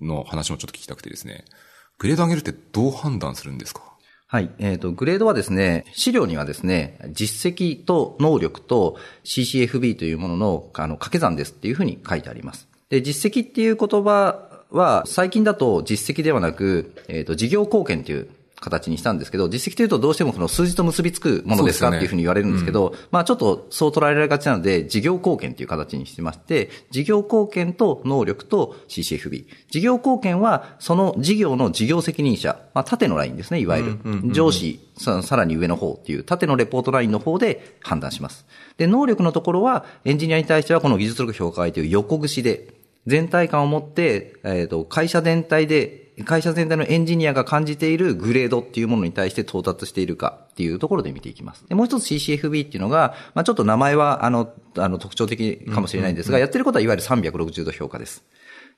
[0.00, 1.44] の話もちょっと聞きたくてですね、
[1.98, 3.91] グレード上げるってどう判断するんですか？
[4.32, 4.50] はい。
[4.58, 12.66] えっ、ー、と、グレードはですね、資料にはですね、実績と能力と CCFB というものの、あの、掛け算ですっていうふうに書いてあります。
[12.88, 18.28] で、実績っていう言葉は、最近だと実績ではなく、えっ、ー、と、事業貢献という
[18.62, 29.46] 形にしたんですけど、実績というとどうしてもその数字と結びつくものですかっていうふうに言われるんですけど、うん、まあちょっとそう捉えられがちなので、事業貢献という形にしてまして、事業貢献と能力と CCFB。
[29.70, 34.32] 事業貢献はその事業の事業責任者、まあ縦のラインですね、いわゆる。
[34.32, 38.46] 上司、さらに上の方っていう縦のレポートラインの方で判断します。
[38.76, 42.68] で、能力のところはエンジニアに対してはこの技術力評価会という横串で、
[43.06, 51.66] 全体感を持って、えっ、ー、と、会社全体で会社全体のエンジニアが感じているグレードっていうものに対して到達しているかっていうところで見ていきます。
[51.68, 58.24] でもう一つ CCFB っていうのが、まあ、ちょっと名前はあの、あの特徴的かもしれないんですが、やってることはいわゆる360度評価です。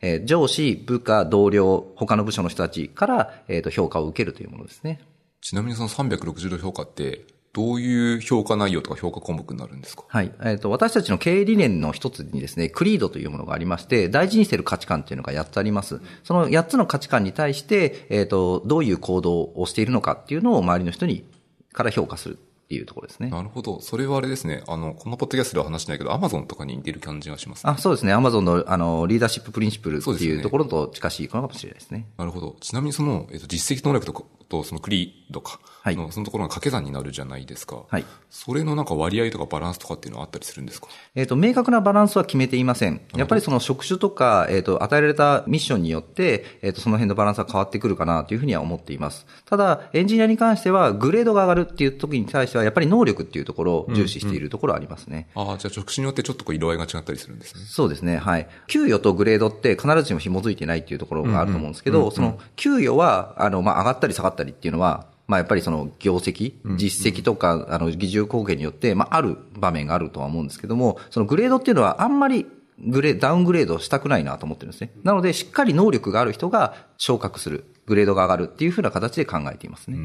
[0.01, 5.01] えー、上司、部下、同僚、他の部署の人たちから、えっ、ー、と、評価を受けるというものですね。
[5.41, 10.05] ちなみにその360度評価って、どういう評価内容とか評価項目になるんですか？
[10.09, 10.33] はい。
[10.41, 16.01] えっ、ー、と、私たちの経営理念の一つにですね、クリードというものがありまして、大事にしている価値観っていうのが8つあります。
[16.25, 21.25] その8つの価値観に対して、えっ、ー、と、どういう行動をしているのかっていうのを周りの人に、
[21.73, 23.29] から評価するっていうところですね。
[23.29, 23.81] なるほど。
[23.81, 24.63] それはあれですね。
[24.67, 28.13] あの、このポッドキャストでは話しないけど、アマゾンとかに似てる感じがします、ね、あ、そうですね。
[28.13, 32.07] アマゾンの、あの、リーダーシッププリンシプルっていうところと近しいかもしれないですね。
[32.17, 32.57] なるほど。
[32.61, 37.85] ちなみにその、えっ、と、実績能力とか、とそのクリードか、はい、そのところが掛け算になるじゃないですか。
[37.89, 38.05] はい。
[38.31, 40.89] それのなんか割合とかバランスとかっていうのはあったりするんですか？
[41.15, 43.01] えっ、ー、と、明確なバランスは決めていません。
[43.17, 49.27] やっぱりその職種とか、えっ、ー、と、与えられたミッションによって、えっ、ー、と、その辺のバランスは変わってくるかなというふうには思っています。
[49.45, 55.29] ただ、エンジニアに関しては、グレードが上がるっていう時に対しては、やっぱり能力っていうところを重視しているところはありますね。
[55.35, 57.65] うんうん、ああ、じゃあ職種によってちょっとこう色合いが違ったりするんですね。
[57.67, 58.17] そうですね。
[58.17, 58.49] はい。
[58.67, 72.47] 給与とグレードって必ずしも紐づいてないっていうところがあると思うんですけど、その、給与は、あの、まあ、上がったり下がったりっていうのは、まあやっぱりその業績、実績とか、あの、技術貢献によって、まあある場面があるとは思うんですけども、そのグレードっていうのはあんまり
[72.79, 74.93] グレダウングレードしたくないなと思ってるんですね。
[75.03, 79.97] なので、しっかり能力がある人が昇格する、グレードが上がるっていうふうな形で考えていますね。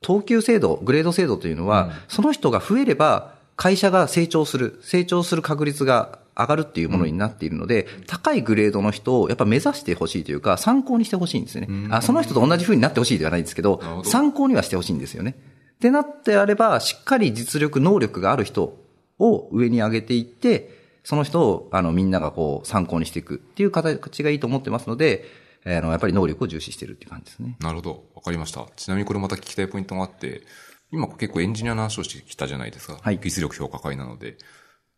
[0.00, 11.68] 等級制度、グレード制度というのは、うん、その人が増えれば、会社が成長する、成長する確率が上がるっていうものになっているので、うん、高いグレードの人をやっぱ目指してほしいというか、参考にしてほしいんですね。
[11.90, 15.36] あその人と同じ風になってほしいではないんですけど、参考にはしてほしいんですよね。
[15.74, 18.78] ってなってあれば、しっかり実力、能力がある人
[19.18, 25.24] を上に上げていって、その人を、あの、みんながこう、参考にしていくっていう形がいいと思ってますので、
[25.64, 27.56] あの、やっぱり能力を重視してるっていう感じですね。
[27.60, 28.04] なるほど。
[28.14, 28.66] わかりました。
[28.76, 30.42] ちなみにこれまた聞きたいポイントがあって、
[30.90, 32.98] 今結構エンジニアの話をしてきたじゃないですか。
[33.02, 33.18] はい。
[33.18, 34.38] 技術力評価会なので。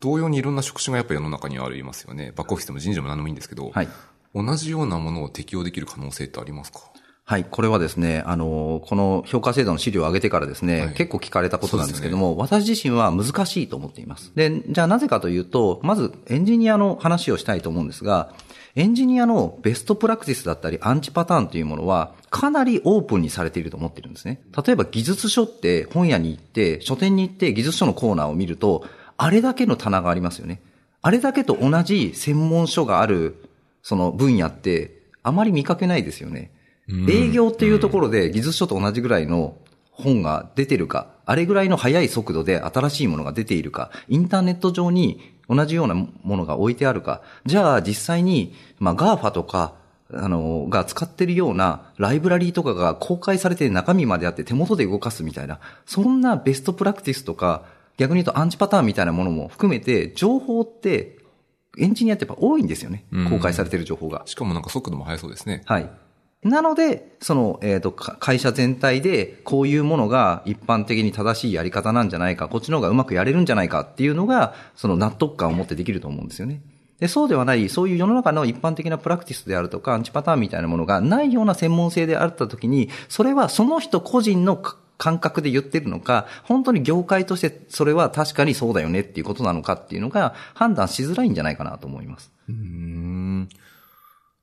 [0.00, 2.32] 同様にいろんな職種がやっぱ世の中にはありますよね。
[2.34, 3.88] バックオフィスでも人事でも何でもいいんですけど、はい。
[4.34, 6.80] 同じようなものを適用できる可能性ってありますか？
[7.24, 7.44] はい。
[7.44, 14.32] これはですね、あの、この評価制度の資料を上げてからですね、はい、結構聞かれたことなんですけども、ね、私自身は難しいと思っています。
[14.34, 18.32] で、じゃあなぜかというと、まずエンジニアの話をしたいと思うんですが、
[18.76, 24.40] エンジニアのベストプラクティスだったりアンチパターンというものはかなりオープンにされていると思っているんですね。
[24.64, 28.84] 例えば技術書って本屋に行って、書店に行って技術書のコーナーを見ると、
[29.16, 30.62] あれだけの棚がありますよね。
[31.02, 33.48] あれだけと同じ専門書がある、
[33.82, 36.52] その分野って、あまり見かけないですよね。
[37.08, 39.56] 営業っていうところで技術書と同じぐらいの
[39.90, 45.20] 本が出てるか、あれぐらいの速い速度で新しいものが出ているか、インターネット上に
[45.50, 49.74] 同じようなものが置いてあるか、じゃあ実際に、まあ GAFA とか、
[50.12, 57.64] あの、が使ってるようなライブラリーとかが公開されて中身まであって手元で動かすみたいな、そんなベストプラクティスとか、
[57.96, 61.18] 逆に言うとアンチパターンみたいなものも含めて、情報って
[61.78, 63.04] エンジニアってやっぱ多いんですよね。
[63.28, 64.22] 公開されてる情報が。
[64.26, 65.62] しかもなんか速度も速そうですね。
[65.66, 65.90] はい。
[66.42, 76.62] なので、その、えっ、ー、と、会社全体で、こういうものが一般的に正しいやり方なんじゃないか、こっちの方がうまくやれるんじゃないかっていうのが、その納得感を持ってできると思うんですよね。
[76.98, 84.56] で、そうではない、そういう世の中の一般的なプラクティスであるとか、アンチパターンみたいなものがないような専門性であったときに、それはその人個人の
[85.00, 92.32] 感覚で言ってるのか、本当に業界としてそれは確かにそうだよねっていうことなのかっていうのが判断しづらいんじゃないかなと思います。
[92.48, 93.48] うん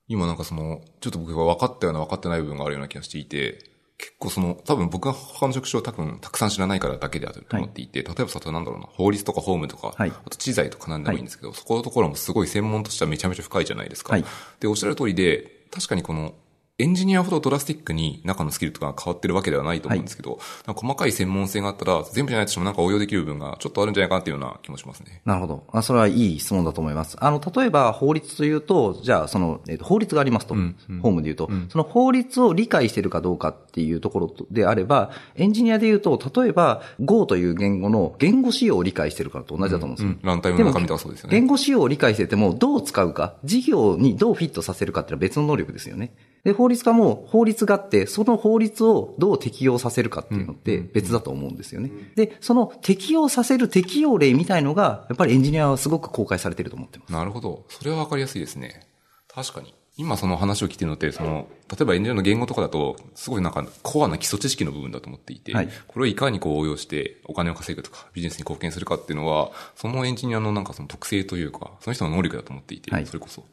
[0.08, 3.58] 今なんかその、ちょっと僕が分かったような分かってない部分があるような気がしていて、
[3.98, 14.16] 結構その、多分僕が他の職種を多分たくさん知らないからだけであると思っていて、はい、例えばさ、なんだろうな、法律とか法務とか、はい、あと知財とかなんでもいいんですけど、はい、そこのところもすごい専門としてはめちゃめちゃ深いじゃないですか。
[14.60, 16.34] で、おっしゃる通りで、確かにこの、
[16.80, 25.20] エンジニアほどドラスティックに中のスキルとかが変わってるわけではないと思うんですけど、はい、細かい専門性があったら、全部じゃないとしてもなんか応用できる部分がちょっとあるんじゃないかなっていうような気もしますね。
[25.24, 25.64] なるほど。
[25.72, 27.16] あそれはいい質問だと思います。
[27.18, 40.10] あの、例えば法律というと、じゃあその、えー、法律がありますと、うんうん、法務で言うと、うん、その法律を理解しているかどうかっていうところであれば、エンジニアで言うと、例えば Go という言語の言語仕様を理解しているかと同じだと思うんですよ。
[40.10, 41.40] うんうん、ランタイムの中身とはそうですよね。
[41.40, 46.12] 言語仕様を理解してても、どう使うか、事業にどうフィットさせるかっていうのは別の能力ですよね。
[46.44, 51.90] で、法律家も法律があって、その法律をどう適用させるかっていうのって別だと思うんですよね。
[52.14, 57.12] で、その適用させる適用例みたいのが、やっぱりエンジニアはすごく公開されてると思ってます。
[57.12, 57.64] なるほど。
[57.68, 58.86] それはわかりやすいですね。
[59.28, 59.74] 確かに。
[59.98, 73.44] 今その話を聞いてるのって、その、例えばエンジニアの言語とかだと、すごいなんかコアな基礎知識の部分だと思っていて、はい、これをいかにこう応用してお金を稼ぐとか、ビジネスに貢献するかっていうのは、そのエンジニアのなんかその特性というか、その人の能力だと思っていて、はい、それこそ。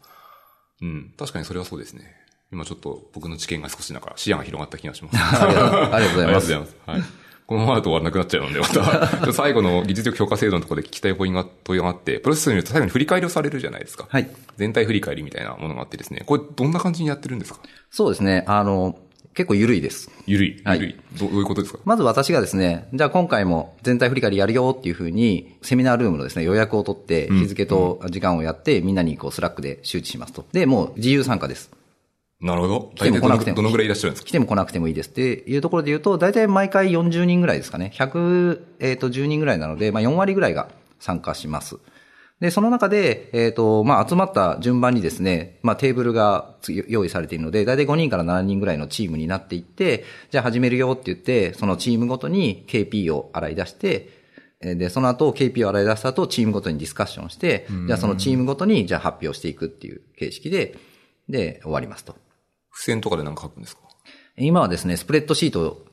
[0.81, 2.15] うん、確かにそれはそうですね。
[2.51, 5.17] 今ちょっと僕の知見が少しなんか視野が広がった気がします。
[5.43, 5.95] ありがとうございます。
[5.95, 6.75] ありがとうございます。
[6.85, 7.01] はい。
[7.47, 14.07] このままだと終わらなくなっちゃうので、また、 最後の技術力評価制度のところで聞きたいポイントがあって、プロセスによると最後に振り返りをされるじゃないですか。
[14.09, 14.27] はい。
[14.57, 17.59] 全体振り返りみたいなものがあってですね、これどんな感じにやってるんですか？
[17.91, 18.45] そうですね。
[18.47, 18.97] あの、
[19.35, 20.09] 結構緩いです。
[20.25, 20.49] 緩い。
[20.49, 20.63] 緩い。
[20.63, 21.79] はい、どういうことですか？
[21.85, 30.45] まず私がですね、じゃあ今回も全体振り返りやるよっていうふうに、セミナールームのですね、予約を取って、日付と時間をやって、みんなにこう Slack で周知しますと。
[30.51, 31.69] で、もう自由参加です。
[32.41, 32.91] なるほど。
[32.95, 33.55] 来ても来なくても。
[33.57, 34.27] どのぐらいいらっしゃるんですか？
[34.27, 37.91] 来ても来なくてもいいですっていうところで言うと、大体毎回40人ぐらいですかね。
[37.95, 40.69] 100、えっ、ー、と、10人ぐらいなので、まあ4割ぐらいが
[40.99, 41.77] 参加します。
[42.41, 46.55] で、その中で、えっ、ー、と、まあ集まった順番にですね、まあテーブルが
[46.89, 54.09] 用意されているので、大体5人から7人ぐらいのチームになっていって、じゃあ始めるよって言って、そのチームごとに KP を洗い出して、
[54.59, 60.75] で、その後 KP を洗い出した後、チームごとにディスカッションして、じゃあそのチームごとに、じゃあ発表していくっていう形式で、
[61.29, 62.15] で、終わりますと。
[62.75, 63.81] 付箋とかで何か書くんですか？
[64.37, 65.85] 今はですね、スプレッドシート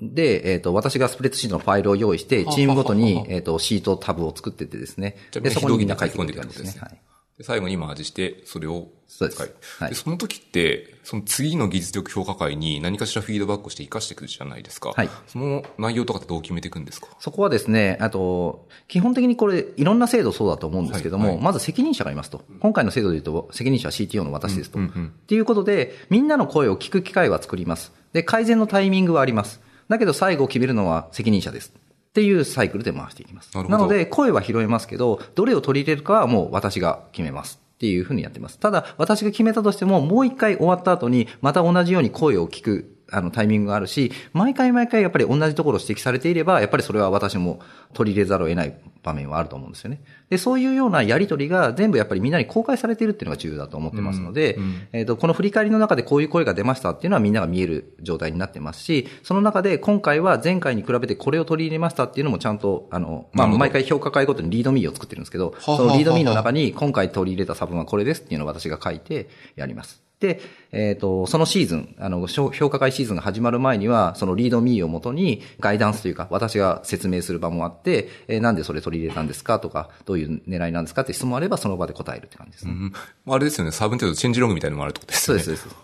[0.00, 5.16] で、えっ、ー、と、私がスプレッドシートのファイルを用意して、チームごとに、えっ、と、シートタブを作っててですね。
[5.32, 6.74] で、そこにみんな書き込んでいくんですね。
[6.80, 6.98] はい。
[7.38, 9.42] で、最後にマージして、それをそうです。
[9.78, 9.90] はい。
[9.90, 14.92] で、その時って、その次の技術力評価会に何かしらフィードバックをして活かしていくじゃないですか。
[14.96, 15.08] はい。
[15.26, 17.08] その内容とかってどう決めていくんですか？
[17.18, 22.42] そこはですね、あと、基本的にこれ、いろんな制度そうだと思うんですけども、はいはい、まず責任者がいますと。
[22.60, 24.78] 今回の制度で言うと、責任者は CTO の私ですと。
[24.78, 24.90] っ
[25.26, 27.92] ていうことで、みんなの声を聞く機会は作ります。
[28.12, 29.60] で、改善のタイミングはあります。
[29.88, 31.72] だけど最後決めるのは責任者です。
[32.12, 33.56] っていうサイクルで回していきます。
[33.56, 37.62] ななので、声は拾えますけど、どれを取り入れるかはもう私が決めます。
[37.74, 38.58] っていうふうにやってます。
[38.58, 47.60] ただ、私が決めたとしても、もう一回終わった後に、また同じように声を聞く、あの、タイミングがあるし、毎回毎回やっぱり同じところを指摘されていれば、やっぱりそれは私も
[47.92, 50.00] 取り入れざるを得ない場面はあると思うんですよね。
[50.30, 70.02] で、そういうようなやりとりが全部やっぱりみんなに公開されているっていうのが重要だと思ってますので、うんうん、えっ、ー、と、この振り返りの中でこういう声が出ましたっていうのはみんなが見える状態になってますし、その中で今回は前回に比べてこれを取り入れましたっていうのもちゃんと、あの、まあ、毎回評価会ごとにリードミーを作ってるんですけど、そのリードミーの中に今回取り入れた差分はこれですっていうのを私が書いてやります。
[70.22, 79.58] で、えっ、ー、と、そのシーズン、あの、評価会シーズンが始まる前には、そのリードミーをもとに、ガイダンスというか、私が説明する場もあって、えー、なんでそれ取り入れたんですか？
[79.58, 81.02] とか、どういう狙いなんですか？
[81.02, 82.72] って質問あれば、その場で答えるって感じですね。
[82.72, 82.92] うん。
[83.34, 85.40] あれですよね、サーブンテード changelog みたいなのもあるってことですね。
[85.40, 85.82] そうです、そうです。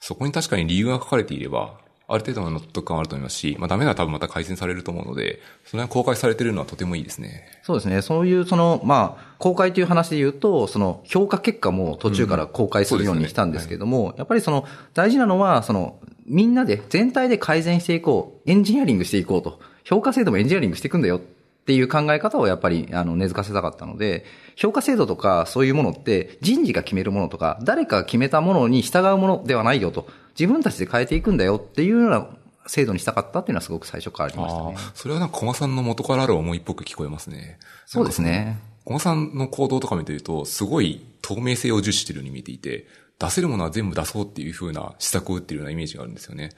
[0.00, 1.78] そこに確かに理由が書かれていれば、
[2.08, 7.46] ある程度の納得感あると思いますし、まあダメなら多分また改善されると思うので、それが公開されてるのはとてもいいですね。
[7.64, 8.00] そうですね。
[8.00, 21.20] そういう、その、まあ、公開という話で言うと、その、評価結果も途中から公開するようにしたんですけども、うんねはい、やっぱりその、大事なのは、その、みんなで全体で改善していこう、エンジニアリングしていこうと、評価制度もエンジニアリングしていくんだよっ
[21.66, 30.06] ていう考え方をやっぱり、あの、根付かせたかったので、評価制度とかそういうものって人事が決めるものとか、誰かが決めたものに従うものではないよと、
[30.38, 32.28] 自分たちで変えていくんだよっていうような
[32.66, 34.76] 制度にしたかったっていうのはすごく最初からありましたね。
[34.94, 37.58] それはなんか小賀さんの元からある思いっぽく聞こえますね。
[37.86, 38.58] そうですね。
[38.84, 42.86] 小賀さんの行動とか見てると、すごい透明性を重視してるように見えていて、
[43.18, 46.50] 出せるものは全部出そうっていう風な施策を打ってるようなイメージがあるんですよね。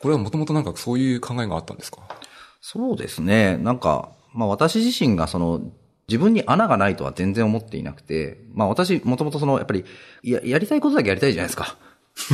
[0.00, 2.00] これはもともとなんかそういう考えがあったんですか？
[2.60, 3.56] そうですね。
[3.56, 5.60] なんか、まあ私自身がその
[6.08, 9.84] 自分に穴がないとは全然思っていなくて、まあ私もともとそのやっぱり
[10.22, 11.76] ややりたいことだけやりたいじゃないですか。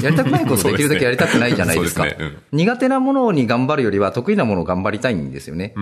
[0.02, 2.02] やりたくないことできるだけやりたくないじゃないですか。
[2.02, 5.74] すねうん、苦手なものに頑張るよりは得意なものを頑張りたいんですよね。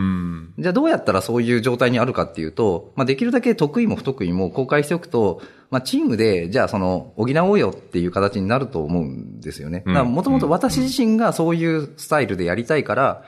[0.59, 9.83] じゃあどうやったらそういう状態にあるかっていうと、まあ、できるだけ得意も不得意も公開しておくと、まあ、チームで、じゃあその、補おうよっていう形になると思うんですよね。
[9.87, 13.25] もともと私自身がそういうスタイルでやりたいから、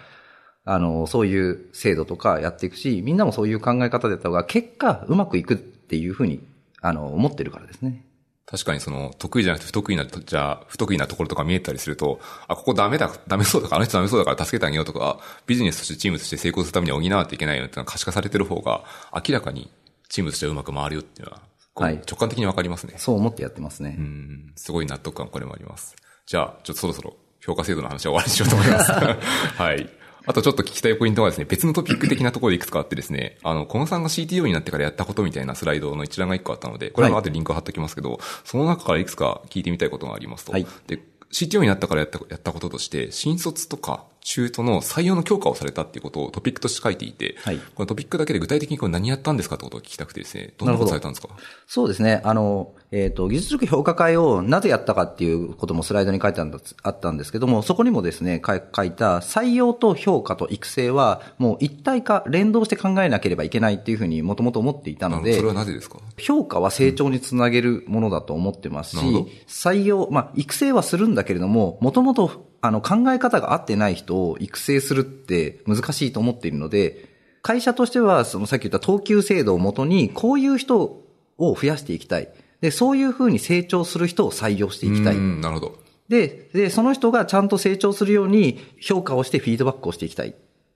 [0.64, 6.46] あの、そういう制度とかやっていくし、みんなもそういう考え方でやった方が、結果うまくいくっていうふうに、
[6.82, 8.04] あの、思ってるからですね。
[8.51, 18.84] 確かにその、得意じゃなくて不得意な、じゃあ、不得意なところとか見えたりすると、あ、ここダメだ、ダメそうだから、あの人ダメそうだから助けてあげようとか、ビジネスとしてチームとして成功するために補わなきゃいけないよっていうのは可視化されてる方が、
[19.14, 19.70] 明らかに
[20.09, 21.42] チームとしてうまく回るよっていうのは、
[21.74, 22.94] はい、直感的にわかりますね。
[22.96, 23.96] そう思ってやってますね。
[23.99, 25.94] うん、すごい納得感これもあります。
[26.24, 28.92] じゃあ、ちょっとそろそろ評価制度の話は終わりにしようと思います。
[29.61, 29.97] はい。
[30.29, 40.53] あとちょっと聞きたいポイントはですね、別のトピック的なところでいくつかあってですね、あの、小野さんが CTO になってからやったことみたいなスライドの一覧が一個あったので、これは後でリンクを貼っておきますけど、はい、その中からいくつか聞いてみたいことがありますと。
[40.53, 41.03] はい、で、
[41.33, 51.31] CTO になったからやった、やったこととして、新卒とか中途の採用の強化をされたっていうことをトピックとして書いていて、はい、このトピックだけで具体的にこれ何やったんですかってことを聞きたくてですね、どんなことされたんですか？
[51.66, 52.20] そうですね。
[52.24, 58.55] あの、えっ、ー、と、技術力評価会をなぜやったかっていうこともスライドに書いてあったんですけども、そこにもですね、書
[58.85, 66.01] いた採用と評価と育成はもう一体化、連動して考えなければいけないっていうふうにもともと思っていたので、それはなぜですか？
[66.18, 77.09] 評価は成長につなげるものだと思ってますし、うん、採用、まあ、育成はするんだけれども、もともとあの、考え方が合ってない人を育成するって難しいと思っているので、
[77.42, 81.04] 会社としては、そのさっき言った等級制度をもとに、こういう人を
[81.38, 82.28] 増やしていきたい。
[82.61, 85.16] で、そういうふうに成長する人を採用していきたい。
[85.18, 85.78] なるほど。
[86.09, 90.34] で、で、その人がちゃんと成長するように評価をしてフィードバックをしていきたい。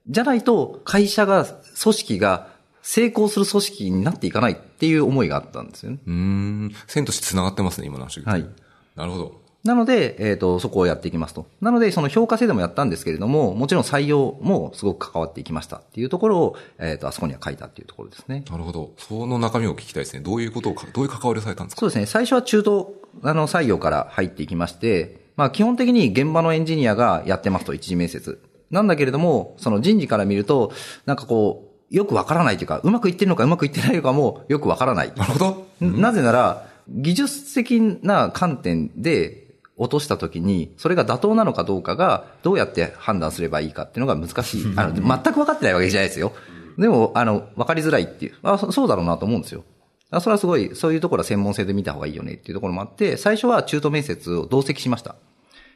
[0.08, 2.48] じゃないと、会社が、組織が
[2.82, 5.98] 成功する組織になっていかないっていう思いがあったんですよね。
[6.06, 6.74] うん。
[6.86, 8.20] 線として繋がってますね、今の話。
[8.20, 8.46] はい。
[8.94, 9.41] なるほど。
[9.64, 11.46] なので、えっ、ー、と、そこをやっていきますと。
[11.60, 18.44] なので、その評価制度もやったんですけれども、もちろん採用もすごく関わっていきましたっていうところを、えっ、ー、と、あそこには書いたっていうところですね。
[18.50, 18.90] なるほど。
[18.98, 20.20] その中身を聞きたいですね。
[20.20, 21.80] どういうことを、どういう関わりをされたんですか？
[21.80, 22.06] そうですね。
[22.06, 28.42] 最初は中途、あの、採用から入っていきまして、まあ、基本的に現場のエンジニアがやってますと、一次面接。
[28.72, 30.72] なんだけれども、その人事から見ると、
[31.06, 35.12] なんかこう、よくわからないというか、うまくいってるのかうまくいってないのかもよくわからない。
[35.14, 35.66] なるほど。
[35.80, 39.41] なぜなら、技術的な観点で、
[39.82, 44.72] 落とした時に、それが妥当なのかどうかが、どうやって判断すればいいかっていうのが難しい。
[44.76, 46.32] あの、全く分かってないわけじゃないですよ。
[46.78, 48.34] でも、あの、分かりづらいっていう。
[48.44, 49.64] あ、そうだろうなと思うんですよ。
[50.12, 55.16] あそれはすごい、そういうところは専門性で見た方がいいよねっていうところもあって、最初は中途面接を同席しました。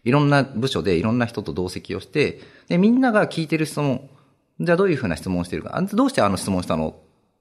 [0.05, 4.09] いろんな部署でいろんな人と同席をして、で、みんなが聞いてる質問、
[4.61, 5.83] じゃあどういうふうな質問をしてるか。
[5.93, 6.97] どうしてあの質問したの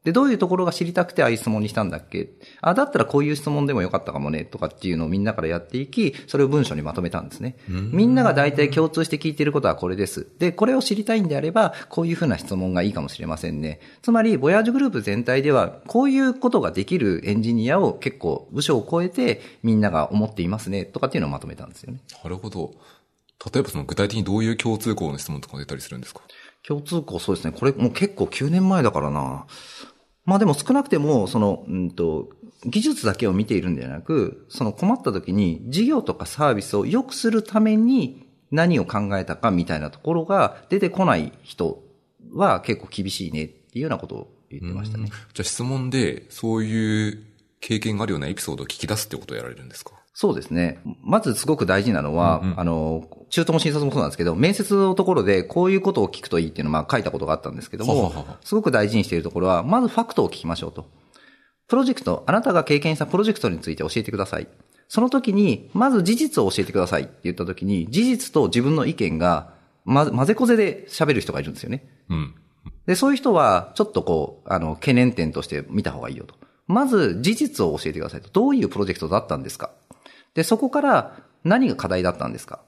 [0.06, 2.30] で、どういうところが知りたくてああいう質問にしたんだっけ？
[2.62, 7.58] あ、だったらこういう質問でもよかったかもね、とかっていうのをみんなからやっていき、それを文章にまとめたんですね。
[7.68, 10.28] みんなが大体共通して聞いていることはこれです。
[10.40, 13.80] で、これを知りたいんであれば、こういうふうな質問がいいかもしれませんね。
[14.04, 22.00] つまり、ボヤージュグループ全体では、こういうことができるエンジニアを結構部署を超えてみんなが思っていますね、とかっていうのをまとめたんですよね。
[22.24, 22.74] なるほど。
[23.54, 26.22] 例えばその具体的にどういう共通項の質問とか出たりするんですか？
[26.66, 27.54] 共通項、そうですね。
[27.56, 29.46] これもう結構9年前だからな。
[30.26, 32.30] まあでも少なくても、その、うんと、
[32.66, 41.84] 技術だけを見ているんではなく、その困った時に事業とかサービスを良くするために何を考えたかみたいなところが出てこない人
[42.34, 45.10] は結構厳しいねっていうようなことを言ってましたね。
[45.10, 47.24] じゃあ質問でそういう
[47.60, 49.92] 経験があるようなエピソードを聞き出すってことをやられるんですか？
[50.18, 50.80] そうですね。
[51.04, 60.90] まずすごく大事なのは、うんうん、あの、中途も診察もそうなんですけど、面接のところでこういうことを聞くといいっていうのをまあ書いたことがあったんですけども、はははすごく大事にしているところは、まずファクトを聞きましょうと。
[61.68, 64.48] プロジェクト、あなたが経験したプロジェクトについて教えてください。
[64.88, 69.54] その時に、まず事実を教えてくださいって言った時に、事実と自分の意見が、
[69.84, 71.90] ま、混ぜこぜで喋る人がいるんですよね。
[72.10, 72.36] うん。
[72.86, 76.36] で、そういう人は、ちょっとこう、あの、懸念点として見た方がいいよと。
[76.68, 78.30] まず、事実を教えてくださいと。
[78.30, 79.72] どういうプロジェクトだったんですか？
[80.36, 82.62] で、そこから何が課題だったんですか？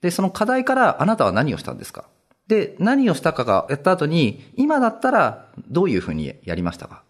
[0.00, 2.06] で、その課題からあなたは何をしたんですか？
[2.48, 7.02] で、何をしたかがやった後に、今だったらどういうふうにやりましたか？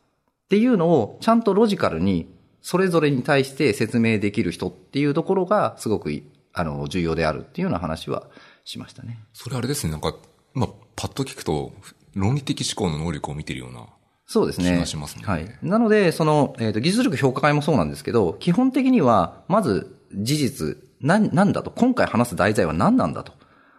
[0.46, 6.22] っていうのをちゃんとロジカルにそれぞれに対して説明できる人っていうところがすごく
[6.52, 8.28] あの重要であるっていうような話は
[8.64, 9.18] しましたね。
[9.32, 10.14] それあれですね、なんか、
[10.54, 11.72] まあ、パッと聞くと
[12.14, 13.86] 論理的思考の能力を見てるような
[14.34, 14.84] そうですね。
[14.84, 15.22] しますね。
[15.24, 15.48] はい。
[15.62, 23.32] なので、その、えっ、ー、と、技術力評価会もそうなんですけど、基本的には、まず、事実、な、なんだと、今回話す題材は何なんだと。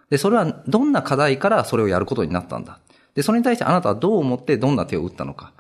[0.10, 2.80] で、それはどんな課題からそれをやることになったんだ。
[3.16, 5.52] で、それに対してあなたはどう思ってどんな手を打ったのか。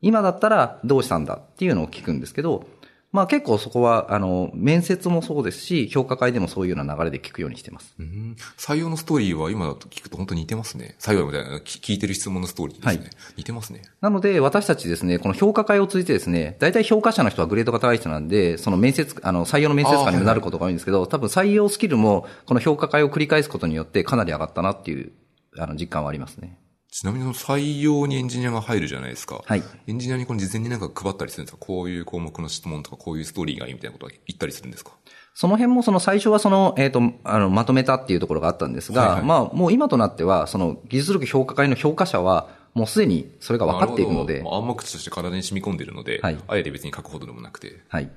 [0.00, 2.64] 今だったらどうしたんだっていうのを聞くんですけど、
[3.10, 7.94] まあ結構そこは、あの、面接もそうですし、評価会でもそういうような流れで聞くようにしてます。
[7.98, 10.94] うん、採用のストーリーは今だと聞くと本当に似てますね。
[10.98, 13.04] 採用みたいな、聞いてる質問のストーリーですね。
[13.04, 13.82] はい、似てますね。
[14.02, 25.12] なので、私たちですね、この評価会を通じてですね、大体評価者の人はグレードが高い人なんで、その面接、あの、採用の面接官にもなることが多いんですけど、はい、多分採用スキルも、この評価会を繰り返すことによってかなり上がったなっていう、
[25.56, 26.58] あの、実感はありますね。
[26.90, 29.42] ちなみに採用にエンジニアが入るじゃないですか。
[29.44, 29.62] はい。
[29.86, 31.64] エンジニアにこの事前になんか配ったりするんですか？
[31.64, 34.92] こういう項目の質問とかこういうストーリーがいいみたいなことは言ったりするんですか？
[35.34, 44.42] その辺もその最初はその、えっ、ー、と、あの、まとめたっていうところがあったんですが、はいはい、まあ、もう今となっては、その技術力評価会の評価者は、もうすでにそれが分かっているので。
[44.44, 47.82] 暗黙として体に染み込んでいるので、はい、あえて別に書くほどでもなくて。
[47.88, 48.10] はい。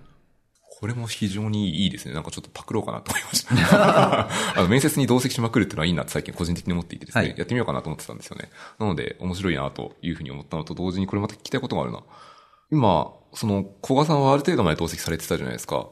[0.82, 2.16] これも非常にいいですね。
[2.16, 3.54] なんかちょっとパクろうかなと思いました。
[4.60, 8.50] あの、面接に同席しまくるっていうのはいいなって最近個人的に思っていてですね、はい、やってみようかなと思ってたんですよね。
[8.80, 12.02] なので、面白いなというふうに思ったのと同時にこれまた聞きたいことがあるな。
[12.72, 15.88] 今、その、小賀さんはある程度まで同席されてたじゃないですか。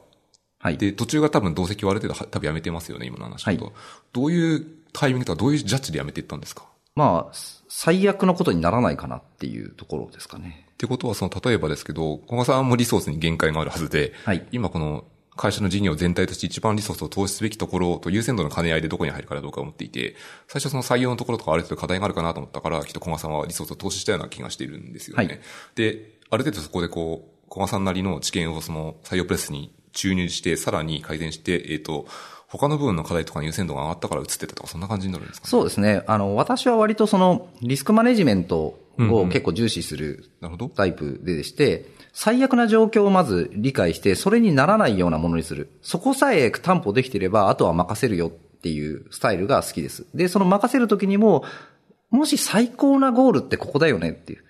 [0.58, 0.78] はい。
[0.80, 3.66] で、途中が多分同席をある程度多分やめてますよね、今の話だと。
[3.66, 3.74] はい、
[4.12, 6.66] どういうタイミングとかどういうジャッジでやめていったんですか
[6.96, 7.36] まあ、
[7.70, 10.69] 最悪のことにならないかなっていうところですかね。
[10.80, 14.48] ってことは、その、例えばですけど、小賀さんもリソースに限界があるはずで、はい。
[14.54, 15.04] 今この
[15.36, 20.16] 会社の事業全体として一番リソースを投資すべきところと優先度の兼ね合いでどこに入るかどうか思っていて、
[20.48, 25.26] 最初その採用のところとかある程度課題があるかなと思ったから、きっと小賀さんはリソースを投資したような気がしているんですよね。
[25.26, 25.40] はい、
[25.76, 32.06] で、ある程度そこでこう、小賀さんなりの知見をその採用プレスに注入して、さらに改善して、えっ、ー、と、
[32.52, 36.04] 他の部分の課題とかの優先度が上がったから移ってたとか、そんな感じになるんですか、ね、そうですね。
[36.08, 40.26] あの、私は割とその、リスクマネジメントを結構重視する
[40.76, 45.70] タイプででして、最悪な状況をまず理解して、それにならないようなものにする。
[45.82, 50.08] そこさえ担保できていれば、あとは任せるよっていうスタイルが好きです。
[50.16, 51.44] で、その任せるときにも、
[52.10, 54.44] もし最高なゴールってここだよねっていう。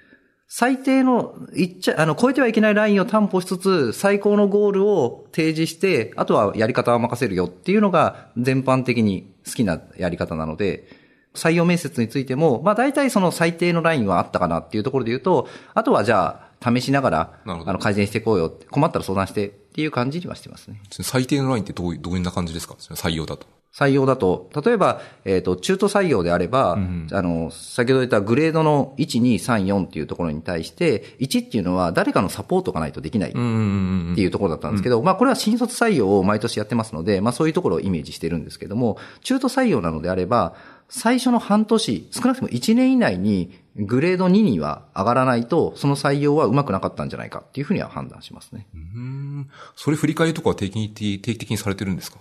[0.52, 10.88] 最低の、いっちゃ、あの、超えてはいけないラインを担保しつつ、最高のゴールを提示して、あとはやり方は任せるよっていうのが全般的に好きなやり方なので、
[11.36, 18.52] 採用面接についても、まあ大体その最低のラインはあったかなっていうところで言うと、あとはじゃあ、試しながら、あの、改善していこうよ。
[18.72, 20.82] 困ったら相談してっていう感じにはしてますね。
[20.90, 22.74] 最低のラインってどういう、どういうな感じですか？
[22.74, 23.46] 採用だと。
[23.74, 40.56] 採用だと、例えば、えっ、ー、と、中途採用であれば、うん、あの、先ほど言ったグレードの1、2、3、4っていうところに対して、1っていうのは誰かのサポートがないとできないっていうところだったんですけど、まあこれは新卒採用を毎年やってますので、まあそういうところをイメージしてるんですけども、中途採用なのであれば、
[40.90, 48.68] 最初の半年、少なくとも1年以内にグレード2には上がらないと、その採用はうまくなかったんじゃないかっていうふうには判断しますね。
[48.74, 49.50] うん。
[49.76, 52.18] それ振り返りとかは定期定期的にされてるんですか？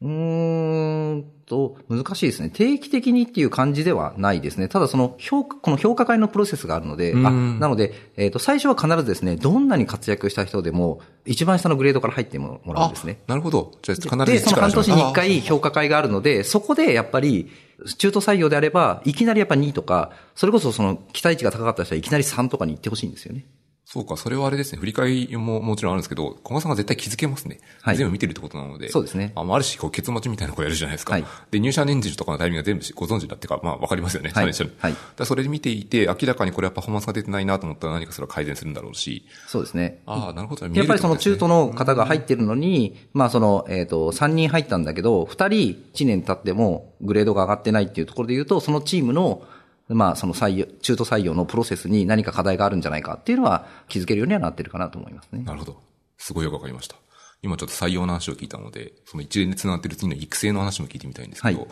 [0.00, 2.50] うーんと、難しいですね。
[2.50, 4.68] 定期的にっていう感じではないですね。
[4.68, 13.18] ただその評価、この評価会のプロセスがあるので、あ、なので、えっ、ー、と、最初は必ずですね、どんなに活躍した人でも、一番下のグレードから入ってもらうんですね。
[13.26, 13.72] なるほど。
[13.82, 17.50] じゃあ必ずで、その半年に一回評価会があるので、そこでやっぱり、
[17.96, 23.46] 中途採用であれば、いきなりやっぱ2とか、それこそその期待値が高かった人はいきなり3とかに行ってほしいんですよね。
[23.90, 24.78] そうか、それはあれですね。
[24.78, 27.58] 振り返りももちろんあるんですけど、小賀さんが絶対気づけますね。
[27.80, 28.90] はい、全部見てるってことなので。
[28.90, 29.32] そうですね。
[29.34, 31.14] あある種、こう、結末みたいなことやるじゃないですか。
[31.14, 34.28] はい、で、入社年次とかのタイミングが全部ご存知だっていうか、まあ、わかりますよね。
[34.34, 34.44] はい。
[34.44, 34.94] はい。
[35.16, 39.24] だそれで見ていて、明らかにこれはパフォーマンスが出てないなと思ったら何かそれは改善するんだろうし。
[39.46, 40.02] そうですね。
[40.04, 40.78] ああ、なるほど、ね。
[40.78, 45.48] やっぱりその中途の方が入ってるのに、まあ、その、えっ、ー、と、3人入ったんだけど、2人
[45.94, 49.44] 1年経ってもグレードが上がってないっていうところで言うと、そのチームの、
[49.88, 55.42] まあ、その採用、中途採用のプロセスに何か課題があるんじゃないかっていうのは気づけるようにはなってるかなと思いますね。
[55.42, 55.80] なるほど。
[56.18, 56.96] すごいよくわかりました。
[57.42, 61.68] 今ちょっと採用の話を聞いたので、その一連で繋がってる次の育成の話も聞いてみたいんですけど、はい、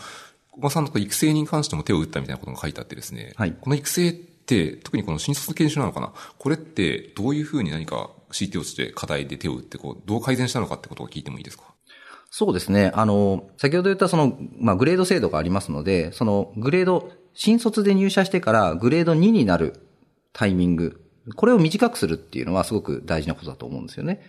[0.53, 6.13] 小川さんの育成に関しても手を打ったみたいなことが書いてあってですね、はい、この育成って、特にこの新卒研修なのかな？
[6.39, 11.65] これってどういうふうに何か CT をして課題で手を打って、こう、どう改善したのかってことを聞いてもいいですか？
[12.31, 12.93] そうですね。
[12.95, 19.75] あの、先ほど言ったその、まあ、グレード制度がありますので、そのグレード、新卒で入社してからグレード2になる
[20.33, 21.03] タイミング、
[21.37, 24.23] これを短くするっていうのはすごく大事なことだと思うんですよね。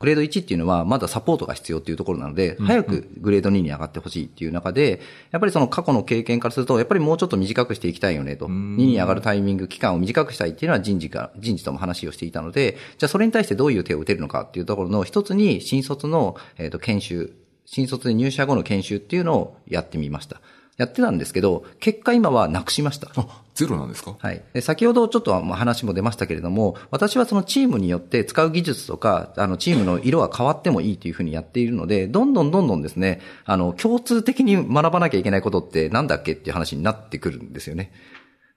[0.00, 5.00] グレード1っていうのはまだサポートが必要っていうところなので、早くグレード2に上がってほしいっていう中で、
[5.30, 8.46] やっぱりその過去の経験からすると、やっぱりもうちょっと短くしていきたいよねと。
[8.46, 17.32] 2に上がるタイミング、期間を短くしたいっていうのは人事か、人事とも話をしていたので、じゃあそれに対してどういう手を打てるのかっていうところの一つに、新卒の、えっと研修、
[17.64, 20.40] 新卒で入社後の研修っていうのをやってみました。
[20.78, 23.10] やってたんですけど、結果今はなくしました。
[23.16, 24.16] あ、ゼロなんですか？
[24.18, 24.42] はい。
[24.54, 37.92] で先ほどちょっと話も出ましたけれども、私はそのチームによって使う技術とか、あの、チームの色は変わってもいいというふうにやっているので、どんどんどんどんですね、あの、共通的に学ばなきゃいけないことってなんだっけっていう話になってくるんですよね。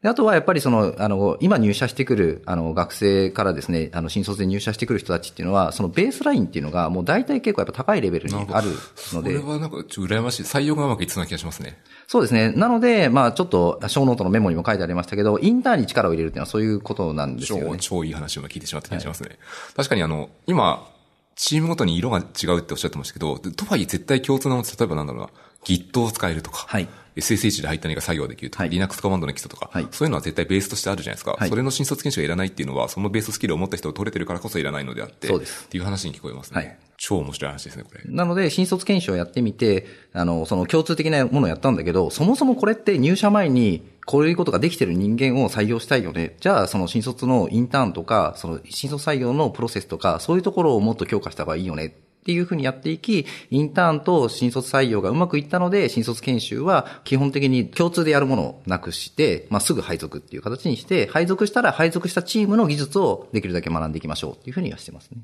[0.01, 8.71] であとはやっぱりその、あの、今入社してくる、あの、学生からですね、あの、新卒で入社してくる人たちっていうのは、そのベースラインっていうのが、もう大体結構やっぱ高いレベルにある
[9.13, 9.39] ので。
[9.39, 10.43] これはなんか、ちょっと羨ましい。
[10.43, 11.79] 採用がうまくいってそうな気がしますね。
[12.07, 12.51] そうですね。
[12.51, 17.65] なので、まあちょっと、 show note のメモにも書いてありましたけど、インターンに力を入れるっていうのはそういうことなんですよね。
[17.77, 19.29] 超、超いい話を聞いてしまった気がしますね。
[19.29, 19.37] はい、
[19.75, 20.87] 確かにあの、今、
[21.35, 25.29] チームごとに色が違うっておっしゃってましたけど、とはいえ絶対共通なもの例えばなんだろうな、
[25.65, 31.35] Git を使えるとか、はい、SSH で入った何か作業できるとか、はい、Linux コマンドの基礎とか、はい、そういうのは絶対ベースとしてあるじゃないですか。
[31.37, 35.65] はい、それの新卒研修がいらないっていうのは、そのベーススキルを持った人を取れてるからこそいらないのであって、そうです。
[35.65, 36.61] っていう話に聞こえますね。
[36.61, 36.77] はい。
[36.97, 38.01] 超面白い話ですね、これ。
[38.05, 46.35] なので、新卒研修をやってみて、あの、その共通的なものをやったんだけど、そもそもこれって入社前に、こういうことができてる人間を採用したいよね。
[46.39, 51.95] じゃあ、その新卒のインターンとか、その新卒採用のプロセスとか、そういうところをもっと強化した方がいいよね。
[52.21, 65.21] っていうふうにやっていき、インターンと新卒採用がうまくいったので、新卒研修は基本的に共通でやるものをなくして、まあ、すぐ配属っていう形にして、配属したら配属したチームの技術をできるだけ学んでいきましょうっていうふうにはしてますね。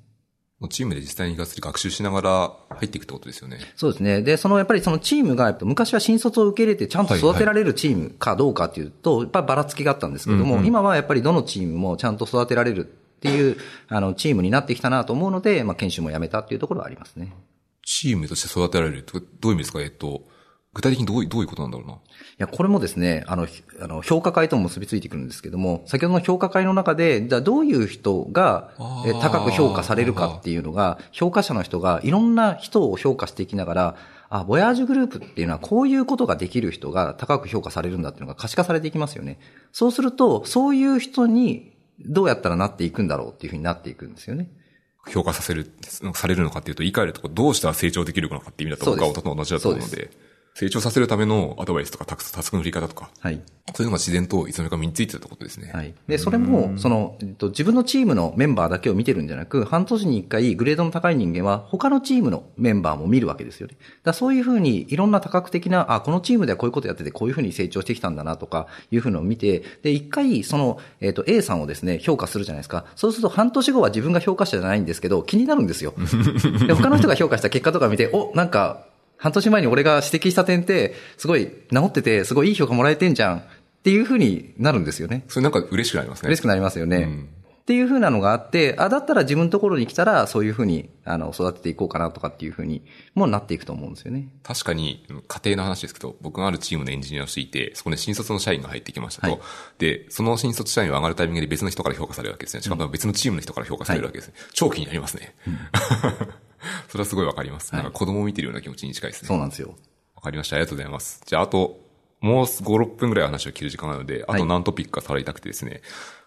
[0.69, 3.59] チームで実際に学習しながら入っていくってことですよね。
[3.75, 4.23] そうですね。
[4.23, 13.57] で、そのやっぱりそのチームが、昔は新卒を受け入れてちゃんと育てられるチームかどうかっていうと、やっぱばらつきがあったんですけども、今はやっぱりどのチームもちゃんと育てられるっていう、
[13.89, 17.34] あの、チームになってきたなと思うので、まあ、研修もやめたっていうところはありますね。
[17.84, 19.82] チームとして育てられるどういう意味ですか？
[19.82, 20.24] えっと、
[20.74, 21.93] 具体的にどういう、どういうことなんだろうな？
[21.93, 21.97] い
[22.38, 23.47] や、これもですね、あの、
[23.82, 28.74] あの、評価会とも結びついてくるんですけども、先ほどの評価会の中で、じゃあどういう人が
[29.22, 33.95] 高く評価されるかっていうのが、評価者の人がいろんな人を評価していきながら、
[34.30, 39.39] あ、ボヤージュグループっていうのはこういうことができる人が高く評価されるんだっていうのが可視化されていきますよね。
[39.72, 44.49] そうすると、そういう人にどうやったらなっていくんだろうっていうふうになっていくんですよね。
[45.09, 45.71] 評価させる、
[46.13, 50.09] されるのかっていうと、言い換えるとどうしたら成長できるのかっていう意味だと僕はと同じだと思うので、
[50.57, 53.39] 成長させるためのアドバイスとかタスクの振り方とか、はい。
[53.75, 55.69] そういうのが自然といつの間にか身についてたってことですね。
[55.71, 55.93] はい。
[56.07, 63.77] で、それも、その、えっと、自分のチームのメンバーだけを見てるんじゃなく、半年に一回グレードの高い人間は他のチームのメンバーも見るわけですよね。
[64.03, 72.85] だそういうふうにいろんな多角的な、あ、このチームではこういうことやっててこういうふうに成長してきたんだなとかいうふうのを見て、で、一回その、えっと、A さんをですね、評価するじゃないですか。
[72.95, 75.93] そうすると半年後は自分が評価者じゃないんですけど、気になるんですよ。
[76.65, 78.87] で、他の人が評価した結果とか見て、お、なんか、
[79.18, 83.43] 半年前に俺が指摘した点って、すごい治ってて、すごいいい評価もらえてんじゃんっ
[83.84, 85.24] ていうふうになるんですよね。
[85.28, 86.28] それなんか嬉しくなりますね。
[86.28, 86.97] 嬉しくなりますよね。
[86.97, 87.30] うん
[87.68, 92.82] っていうふうなのがあって、あ、だったら自分のところに来たら、そういうふうに、あの、育てていこうかなとかっていうふうに、
[93.13, 94.30] もうなっていくと思うんですよね。
[94.41, 99.34] 確かに、家庭の話ですけど、僕があるチームのエンジニアをしていて、そこで新卒の社員が入ってきましたと。
[99.34, 99.41] はい、
[99.80, 102.63] で、その新卒社員は上がるタイミングで別の人から評価されるわけですね。
[102.63, 104.34] しかも別のチームの人から評価されるわけですね。
[104.38, 105.36] はい、超気になりますね。
[105.45, 105.57] うん
[106.89, 107.73] それはすごいわかります。
[107.73, 109.27] なんか子供を見てるような気持ちに近いですね。
[109.27, 109.75] そうなんですよ。
[110.15, 110.55] わかりました。
[110.55, 111.21] ありがとうございます。
[111.25, 111.87] じゃあ、あと、
[112.19, 115.81] もう5、6分ぐらい話を切る時間なので、あと何トピックか触りたくてですね、はい、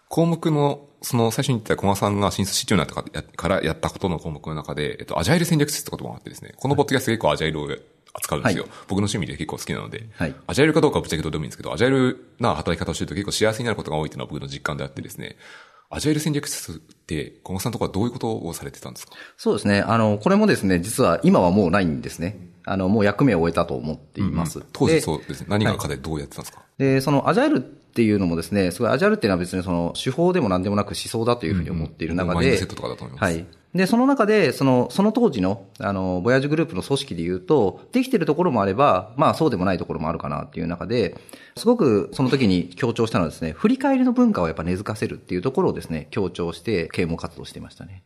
[0.07, 7.69] 項目の、その最初に言った小賀さんが新卒市長になったからやったことの項目の中で、えっと、アジャイル戦略室ってこともあってですね、このポッドキャスト結構アジャイルを
[8.13, 8.63] 扱うんですよ。
[8.63, 15.35] はい、僕の趣味で結構好きなので、はい、アジャイルかどうかはぶっちゃけどうでもいいんですけど、アジャイルな働き方をしてると結構幸せになることが多いっていうのは僕の実感であってですね、
[15.91, 19.13] アジャイル戦略室って、小野さんとかどういうことをされてたんですか？
[19.37, 19.81] そうですね。
[19.81, 22.39] あの、これもですね、実は今はもうないんですね。
[22.63, 24.59] あの、もう役目を終えたと思っています。
[24.59, 25.47] うん、当時そうですね。
[25.49, 26.63] 何が課題、どうやってたんですか？
[26.77, 33.23] で、そのアジャイルっていうのもですね、すごいアジャイルっていうのは別にその手法でも何でもなく思想だというふうに思っている中で、うんうん、マインドセットとかだと思います。
[33.23, 33.45] はい。
[33.73, 41.15] で、その中で、その、その当時の、あの、ボヤージグループの組織で言うと、できてるところもあれば、まあそうでもないところもあるかなっていう中で、
[41.55, 48.03] すごくその時に強調したのはですね、振り返りの文化をやっぱ根付かせるっていうところをですね、強調して啓蒙活動していましたね。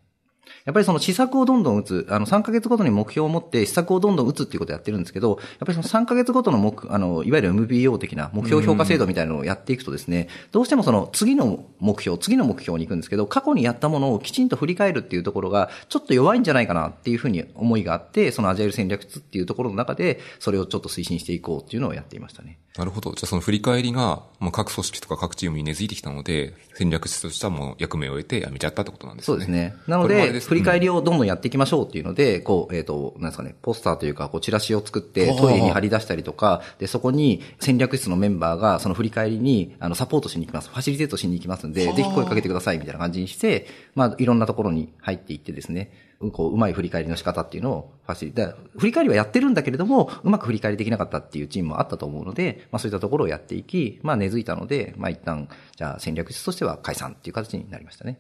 [0.65, 22.57] やっぱりその施策をどんどん打つ、あの3ヶ月ごとに目標を持って施策をどんどん打つっていうことをやってるんですけど、やっぱりその3ヶ月ごとの目、あの、いわゆる MBO 的な目標評価制度みたいなのをやっていくとですね、どうしてもその次の目標、次の目標に行くんですけど、過去にやったものをきちんと振り返るっていうところが、ちょっと弱いんじゃないかなっていうふうに思いがあって、そのアジャイル戦略室っていうところの中で、それをちょっと推進していこうっていうのをやっていましたね。
[22.77, 23.11] なるほど。
[23.13, 29.33] じゃあその振り返りが、もう各組織とか各チームに根付いてきたので、戦略室としてはもう役目を終えてやめちゃったってことなんですね。
[29.33, 29.75] そうですね。
[29.87, 40.69] なので、振り返りをどんどんやっていきましょうっていうので、こう、えっ、ー、と、なんですかね、ポスターというか、こう、チラシを作って、トイレに貼り出したりとか、で、そこに戦略室のメンバーが、その振り返りに、あの、サポートしに行きます。
[40.69, 45.91] ファシリテートしに行きますんで、ぜひ声かけてください、みたいな感じにして、まあ、いろんなところに入っていってですね、
[46.31, 58.19] こう、うまい振り返りの仕方っていうのをファシリテ、振り返りはやってるんだけれども、うまく振り返りできなかったっていうチームもあったと思うので、まあそういったところをやっていき、まあ根付いたので、まあ一旦、じゃあ戦略室としては解散っていう形になりましたね。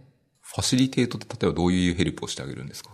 [0.55, 2.91] ファシリテートって例えばどういうヘルプをしてあげるんですか？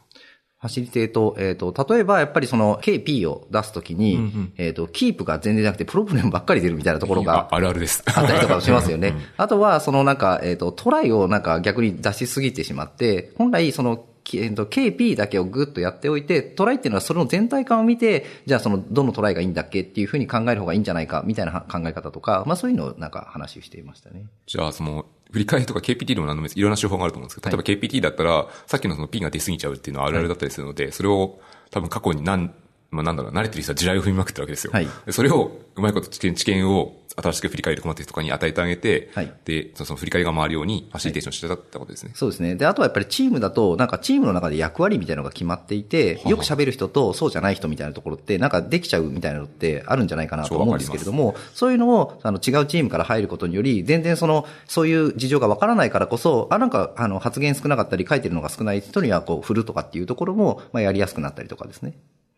[0.59, 7.47] ファシリテート、えっ、ー、と、例えばやっぱりその KP を出すときに、うんうん、えっ、ー、と、キープが全然なくて problem ばっかり出るみたいなところが。
[7.51, 8.03] あるあるです。
[8.05, 9.15] あったりとかしますよね。
[9.37, 24.27] あとは、そのなんか、えっ、ー、と、トライをなんか逆に出しすぎてしまって、本来そのえっと、KP だけをぐっとやっておいて、トライっていうのはそれの全体感を見て、じゃあその、どのトライがいいんだっけっていうふうに考える方がいいんじゃないか、みたいな考え方とか、まあそういうのをなんか話をしていましたね。
[24.45, 31.39] じゃあその、振り返りとか KPT でも何でもいいろんな手法があると思うんですけど、例えば KPT だったら、さっきのその P が出過ぎちゃうっていうのはあるあるだったりするので、それを
[31.71, 32.53] 多分過去に何、
[32.91, 34.71] まあなんだろう、慣れてる人は地雷を踏みまくってるわけですよ。
[34.73, 34.87] はい。
[35.09, 39.33] それを、うまいこと知見、知見を新しく振り返り困ってる人とかに与えてあげて、はい。
[39.45, 42.55] で、その振り返りが回るようにファシリテーションしてたってことですね、はい、そうですね。
[42.55, 61.93] で、あとはやっぱりチームだと、なんかチームの中で役割みたいなのが決まっていて、よく喋る人とそうじゃない人みたいなところって、なんかできちゃうみたいなのってあるんじゃないかなと思うんですけれども、そういうのを、あの、違うチームから入ることにより、全然その、そういう事情がわからないからこそ、あ、なんか、あの、発言少なかったり書いてるのが少ない人には、こう、振るとかっていうところも、まあ、やりやすくなったりとかですね。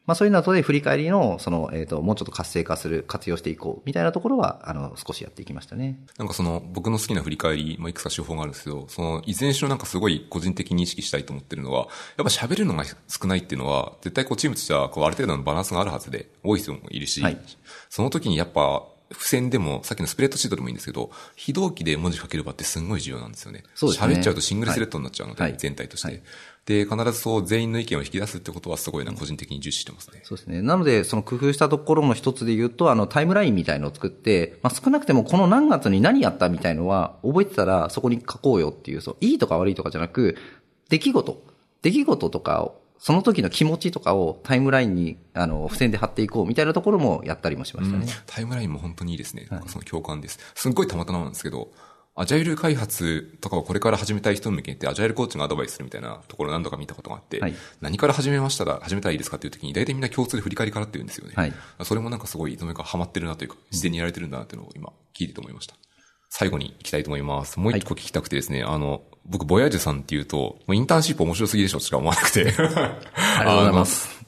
[0.05, 5.97] まあそういうので振り返りの、その、えっ、ー、と、もうちょっと活性化する、活用していこう、みたいなところは、あの、少しやっていきましたね。
[6.17, 11.87] なんかその、僕の好きな振り返り、まあいくつか手法があるんですけど、その、いずれにしろなんかすごい個人的に意識したいと思ってるのは、やっ
[12.17, 17.37] ぱ喋るのが少ないっていうのは、絶対こうチームとしては、こうある程度のバランスがあるはずで、多い人もいるし、はい、
[17.89, 18.83] その時にやっぱ、
[19.13, 23.63] 付箋でも、さっきのスプレッドシートでもいいんですけど、非同期で文字書ける場ってすんごい重要なんですよね。
[23.75, 24.15] そうですね。
[24.15, 26.07] 喋っちゃうとシングルスレッドになっちゃうので、はい、全体として。
[26.07, 26.21] はい
[26.65, 30.21] で、必ずそう全員の意見を引き出すってことはすごいな、個人的に重視してますね。
[30.23, 30.61] そうですね。
[30.61, 40.37] なので、その工夫したところの一つで言うと、あの、タイムラインみたいのを作って、まあ、少なくてもこの何月に何やったみたいのは、覚えてたらそこに書こうよっていう、そう、いいとか悪いとかじゃなく、
[40.89, 41.43] 出来事、
[41.81, 48.05] 出来事とかを、その時の気持ちとかをタイムラインに、あの、付箋で貼っていこうみたいなところもやったりもしましたね。
[48.05, 49.47] うん、タイムラインも本当にいいですね。
[49.51, 50.39] なんかその共感です。
[50.55, 51.71] すっごいたまたまなんですけど、
[52.15, 61.33] アジャイル開発とかをこれから始めたい人向けて、アジャイルコーチがアドバイスするみたいなところ何度か見たことがあって、はい、何から始めましたら、始めたらいいですかっていう時に、大体みんな共通で振り返りからって言うんですよね。
[61.35, 61.53] はい、
[61.83, 65.75] それもなんかすごい、どめかハマってるなというか、自然にやられてるんだなっていうのを今、聞いてと思いました。
[66.29, 67.59] 最後に行きたいと思います。
[67.59, 72.41] もう一個聞きたくてですね、はい、あの、僕、ボヤージュさんっていうと、インターンシップ面白すぎでしょしか思わなくて。
[72.45, 74.23] ありがとうございます。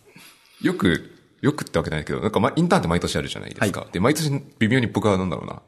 [0.62, 1.12] よく、
[1.42, 3.82] よくってわけないけど、なんか、ま、インターンって毎年あるじゃないですか。
[3.82, 5.62] はい、で、毎年微妙に僕はなんだろうな、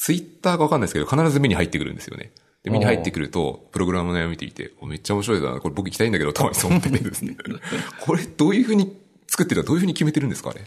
[0.00, 2.32] ツイッターかわかんないですけど、必ず目に入ってくるんですよね。
[2.62, 7.36] で、目に入ってくると、プログラムの悩み見ていて、めっちゃ面白いだな、これ僕行きたいんだけど、たまにそう思っててですね。
[8.00, 8.96] これどういうふうに
[9.26, 10.62] 作ってるか、どういうふうに決めてるんですか、あれ？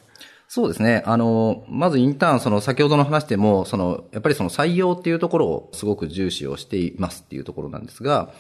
[0.48, 1.02] そうですね。
[1.08, 8.34] あの、まずインターン、その先ほどの話でも、その、やっぱりその採用っていうところをすごく重視をしていますっていうところなんですが、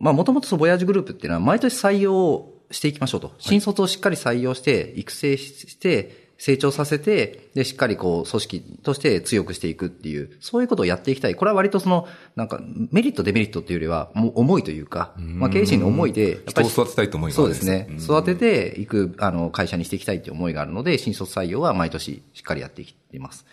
[0.00, 3.32] まあもともとそのボヤージュグループっていうのは毎年採用をしていきましょうと。
[3.38, 11.36] 新卒をしっかり採用して、育成して、成長させて、で、しっかりこう、組織として強くしていくっていう、そういうことをやっていきたい。
[11.36, 16.68] これは割とその、なんか、メリット、デメリットっていうよりは、もう思いというか、まあ、経営陣の思いで、やっぱり。
[16.68, 17.88] 人を育てたいと思いますそうですね。
[17.96, 23.46] 育てていく、あの、会社にしていきたいっていう思いがあるので、新卒採用は毎年しっかりやっていっています。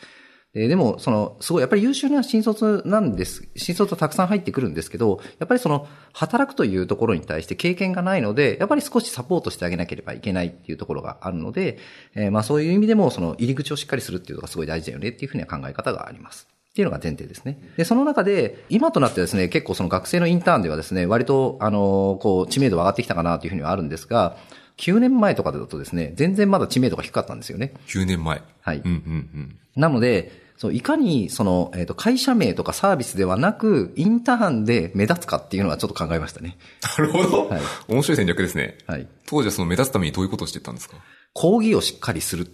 [0.53, 3.47] ででも、その、すごい、やっぱり優秀な新卒なんです。
[3.55, 11.77] 新卒はたくさん入ってくるんですけど、やっぱりその、働くというところに対して経験がないので、やっぱり少しサポートしてあげなければいけないっていうところがあるので、
[12.15, 16.47] えー、まあそういう意味でも、その、入り口をしっかりするっていうのがすごい大事だよねっていうふうには考え方があります。
[16.49, 17.59] っっていうのが前提ですね。
[17.77, 24.37] で、その中で、今となってですね、結構その学生のインターンではですね、割と、あの、こう、知名度上がってきたかなというふうにはあるんですが、
[24.77, 27.73] 9年前とかだとですね、全然まだ知名度が低かったんですよね。
[27.87, 28.41] 9年前。
[28.61, 28.77] はい。
[28.77, 28.97] うんうんう
[29.39, 29.59] ん。
[29.75, 36.57] なので、そう、いかに、その、えっ、と、会社名とかサービスではなく、インターンで目立つかっていうのはちょっと考えましたね。
[36.97, 37.47] なるほど。
[37.47, 38.77] はい面白い戦略ですね。
[38.85, 39.07] はい。
[39.25, 40.97] 当時はその目立つためにどういうことをしてたんですか？
[41.31, 42.49] 講義をしっかりするっ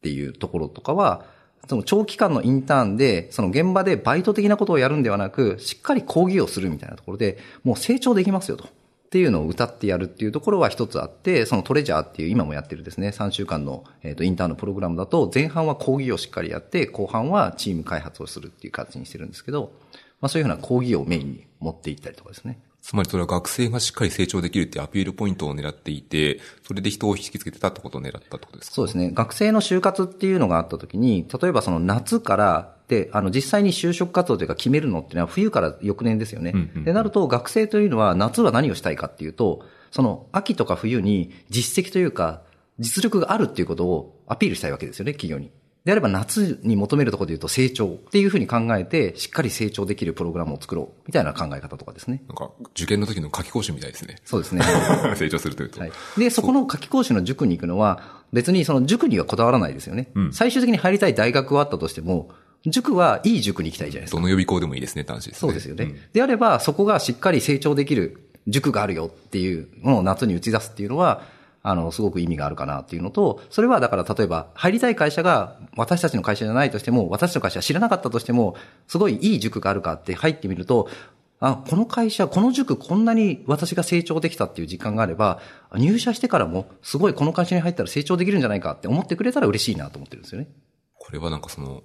[0.00, 1.24] ていうところとかは、
[1.68, 8.68] その長期間のインターンで、その現場でバイト的なことをやるんではなく、しっかり講義をするみたいなところで、もう成長できますよと。
[9.10, 19.72] っていうのを歌ってやるっていうところは一つあって、そのトレジャーっていう今もやってるですね、3週間の、えー、とインターンのプログラムだと、前半は講義をしっかりやって、後半はチーム開発をするっていう形にしてるんですけど、
[20.20, 22.60] まあそういうふうな講義をメインに持っていったりとかですね。
[22.82, 28.74] つまりそれは学生がしっかり成長できるっていうアピールポイントを狙っていて、それで人を引きつけてたってことを狙ったってことですか？
[28.74, 29.10] そうですね。
[29.12, 36.50] 学生の就活っていうのがあった時に、例えばその夏から、で、あの、実際に就職活動というか決めるのっていうのは冬から翌年ですよね。
[36.54, 42.42] うんうんうんで、なると学生というのは夏は何をしたいかっていうと、その秋とか冬に実績というか、
[42.78, 45.50] 実力があるっていうことをアピールしたいわけですよね、企業に。
[45.84, 52.22] であれば夏に求めるところで言うと成長っていうふうに考えて、しっかり成長できるプログラムを作ろうみたいな考え方とかですね。
[52.28, 54.16] なんか、受験の時の夏期講習みたいですね。
[54.24, 54.62] そうですね。
[55.16, 55.80] 成長するというと。
[55.80, 55.92] はい。
[56.18, 60.10] で、そこの夏期講習の塾に行くのは、別にその塾にはこだわらないですよね。
[60.14, 62.30] うん最終的に入りたい大学はあったとしても、
[62.66, 64.16] 塾はいい塾に行きたいじゃないですか。
[64.18, 65.38] どの予備校でもいいですねって話ですね。
[65.40, 65.84] そうですよね。
[65.86, 71.22] んであれば、そこがしっかり成長できる塾があるよっていうのを夏に打ち出すっていうのは、
[71.62, 78.56] あの、すごく意味があるかなっていうのと、それはだから例えば、入りたい会社が私たちの会社じゃないとしても、私の会社知らなかったとしても、
[78.88, 80.88] すごいいい塾があるかって入ってみると、
[81.40, 85.40] あ、この会社、この塾こんなに私が成長できたっていう実感があれば、
[85.74, 90.48] 入社してからもすごいこの会社に入ったら成長できるんじゃないかって思ってくれたら嬉しいなと思ってるんですよね。
[90.98, 91.82] これはなんかその、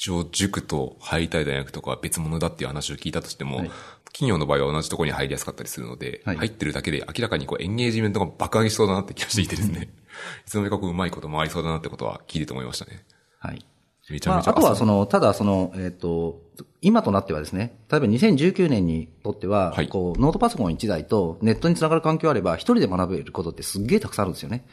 [0.00, 3.70] 一応塾と入りたい大学とかは別物だっていう話を聞いたとしても、はい
[4.12, 9.82] 企業の場合は同じところに入りやすかったりするので、はい入ってるだけで明らかにこうエンゲージメントが爆上げしそうだなって気がしていてですね、
[10.44, 13.04] いつの間にかこううまいこと回りそうだなってことは聞いてて思いましたね。
[13.38, 13.64] はい。
[14.10, 16.42] めちゃめちゃ、まあ、あとはその、ただその、えっ、と、
[16.82, 24.64] 今となってはですね、例えば2019年にとっては、はいこう、ノートパソコン1台とネットにつながる環境あれば、一人で学べることってすっげえたくさんあるんですよね。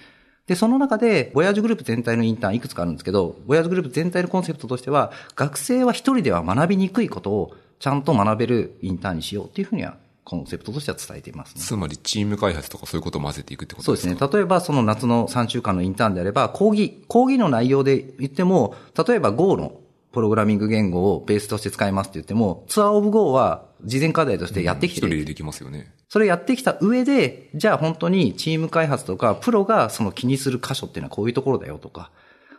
[0.48, 11.62] で、その中で、ボヤージュグループ全体のインターンいくつかあるんですけど、ボヤージュグループ全体のコンセプトとしては、学生は一人では学びにくいことをちゃんと学べるインターンにしようっていうふうには、コンセプトとしては伝えていますね。
[11.62, 14.34] つまりチーム開発とかそういうことを混ぜていくってこそうですすとでかね。
[14.40, 18.76] 例えばその夏の3週間のインターンであれば、講義、講義の内容で言っても、
[19.08, 19.80] 例えば Go の
[20.18, 25.10] プログラミング言語をベースとして使いますって言っても、ツアーオブ Go は事前課題としてやってきてる。
[25.10, 25.94] 一人でできますよね。
[26.10, 32.10] それやってきた上で、じゃあ本当にチーム開発とか、プロがその気にする箇所っていうのはこういうところだよとか、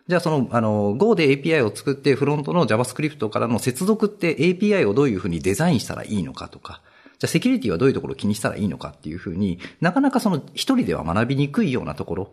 [0.06, 6.80] じゃあその、あの、Go で API を作って、フロントの JavaScript からの接続って API をどういうふうにデザインしたらいいのかとか、
[7.18, 12.32] じゃあセキュリティはどういうところを気にしたらいいのかっていうふうになかなかその一人では学びにくいようなところ、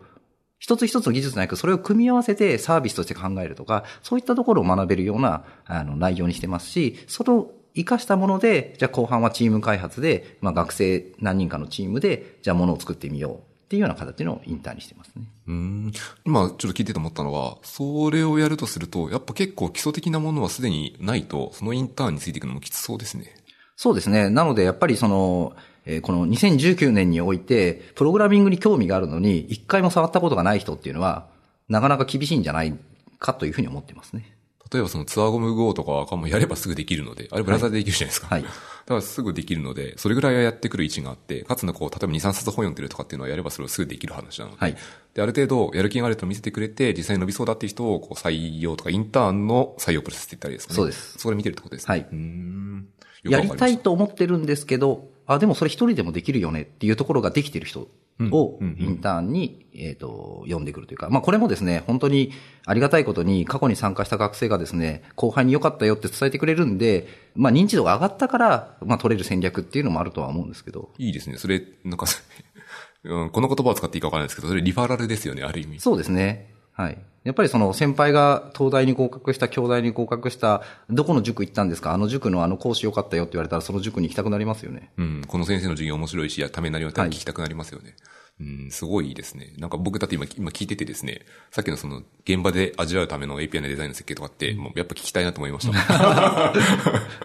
[0.60, 13.34] 一つ一つの技術なく、それを組み合わせてサービスとして考えるとか、そういったところを学べるような、あの、内容にしてますし、それを活かしたもので、じゃあ後半はチーム開発で、まあ学生何人かのチームで、じゃあものを作ってみよう
[13.66, 15.24] っていうような形のインターンにしてますね。
[15.48, 15.92] うーん。
[16.24, 23.36] 今ちょっと聞いてて思ったのは、それをやるとすると、やっぱ結構基礎的なものはすでにないと、そのインターンについていくのもきつそうですね。
[23.76, 24.30] そうですね。
[24.30, 31.28] なので、やっぱりその、えーこの2019年において、プログラミングに興味があるのに、一回も触ったことがない人っていうのは、
[31.70, 32.78] なかなか厳しいんじゃない
[33.20, 34.36] かというふうに思ってますね。
[34.72, 38.28] 例えばそのツアーゴム GO とかはもうやればすぐできるので、あれブラウザでできるじゃないですか。
[38.28, 38.44] はい。
[38.44, 44.76] だからすぐできるので、それぐらいはやってくる位置があって、かつのこう、例えば2、3冊本読んでるとかっていうのはやればそれをすぐできる話なので、はい
[45.14, 50.76] で、ある程度やる気があると見せてくれて、実際に伸びそうだっていう人をこう採用とかインターンの採用プロセスって言ったりですかね。
[50.76, 51.18] そうです。
[51.18, 51.92] それ見てるってことですね。
[51.92, 52.88] はいうーん。
[53.24, 57.88] やわかましたりいと思ってるんですけど、あ、でもそれ一人でもできるよねっていうところができてる人
[58.20, 62.32] をインターンに、えっ、と、呼んでくるというか、まあこれもですね、本当に
[62.66, 71.38] ありがたいことに過去に参加した学生がですね、後輩に良かったよって伝えてくれるんで、まあ認知度が上がったから、まあ取れる戦略っていうのもあるとは思うんですけど、いいですね。
[71.38, 72.06] それ、なんか、
[73.04, 75.80] うん、この言葉を使っていいかわからないですけど、それリファラルですよね、ある意味。
[75.80, 76.54] そうですね。
[76.72, 76.98] はい。
[77.26, 81.92] やっぱりその先輩が東大に合格した、京大に合格した、どこの塾行ったんですか？
[81.92, 84.92] あの塾のあの講師良かったよって言われたらその塾に行きたくなりますよね。
[84.98, 87.96] うん、この先生の授業面白いし、いやためになりますはい聞きたくなりますよね。
[88.38, 89.54] うん、すごいですね。
[89.58, 91.22] なんか僕だって今、今聞いててですね、
[91.52, 95.74] さっきのその現場で味わうための API のデザインの設計とかって、もうやっぱ聞きたいなと思いました。
[96.52, 96.54] あ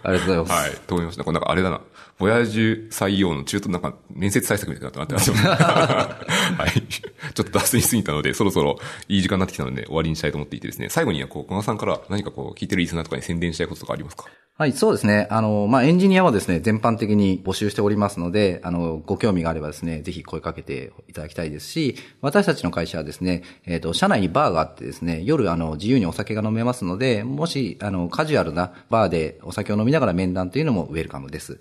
[0.05, 0.51] りがとうございます。
[0.51, 1.29] はい、と思いました。
[1.29, 1.81] なんかあれだな、
[2.17, 5.41] ボヤージュ採用の中途なんか面接対策みたいになってますよね。
[5.43, 6.81] はい。
[6.81, 14.25] ちょっと脱線しすぎたので、そろそろいい時間になってきたので終わりにしたいと思っていてですね、最後にはこう、小川さんから何かこう、聞いてるリスナーとかに宣伝したいこととかありますか？
[14.57, 15.27] はい、そうですね。
[15.31, 31.59] あの、まあ、エンジニアはですね、全般的に募集しておりますので、あの、ご興味があればですね、ぜひ声かけていただきたいですし、私たちの会社はですね、えっ、ー、と、社内にバーがあってですね、夜、あの、自由にお酒が飲めますので、もし、あの、カジュアルなバーでお酒を飲みながら面談というのもウェルカムです。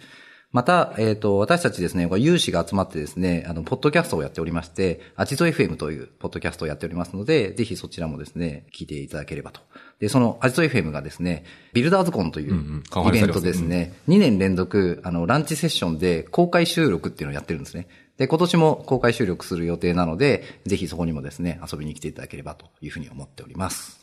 [0.53, 9.61] また、えっ、ー、と、私たちですね、有志が集まってですね、あの、ポッドキャストをやっておりまして、アジト FM というポッドキャストをやっておりますので、ぜひそちらもですね、聞いていただければと。
[10.01, 17.87] で、そのアジト FM がですね、ビルダーズコンというイベントですね、うんうん、2年連続、あの、ランチセッションで公開収録っていうのをやってるんですね。
[18.21, 23.99] で、今年も公開収録する予定なので、ぜひそこにもですね、遊びに来ていただければというふうに思っております。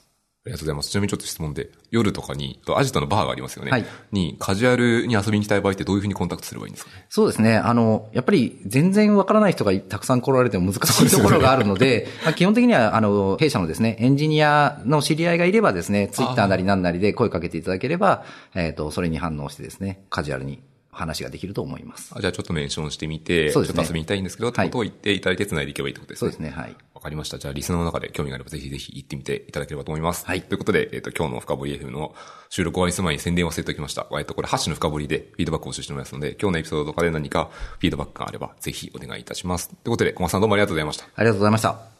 [0.47, 0.89] ありがとうございます。
[0.89, 3.69] ちなみにちょっと質問で、夜とかに、アジトのバーがありますよね。
[3.69, 3.85] はい。
[4.13, 6.91] に、カジュアルに遊びに行きたい場合ってどういうふうにコンタクトすればいいんですか？
[6.91, 7.57] ねそうですね。
[7.57, 18.23] あの、やっぱり全然わからない人がたくさん来られても難しいところがあるので、で まあ、基本的には、あの、弊社のですね、エンジニアの知り合いがいればですね、ツイッターなりなんなりで声かけていただければ、
[18.55, 20.59] えっ、ー、と、それに反応してですね、カジュアルに
[20.97, 22.13] 話ができると思います。
[22.19, 26.31] じゃあちょっとメンションしてみて、そうですね、ちょっと遊びに行きたいんですけど、ってことを言っていただいて繋いでいけばいいってことですね。
[26.31, 26.75] そうですね、はい。
[26.95, 27.37] わかりました。
[27.37, 30.25] じゃあリスナーの中で興味があればぜひぜひ行ってみていただければと思います。
[30.25, 30.41] はい。
[30.41, 32.15] ということで、えっ、ー、と、今日の深掘り FM の
[32.49, 34.07] 収録終わりする前に宣伝を忘れておきました。
[34.11, 39.69] えっ、と、これ、ハッシュの深掘りでフィードバックを募集しておりますので、今日のエピソードとかで何かフィードバックがあればぜひお願いいたします。
[39.69, 41.05] ということで、小松さんどうもありがとうございました。
[41.15, 41.96] ありがとうございました。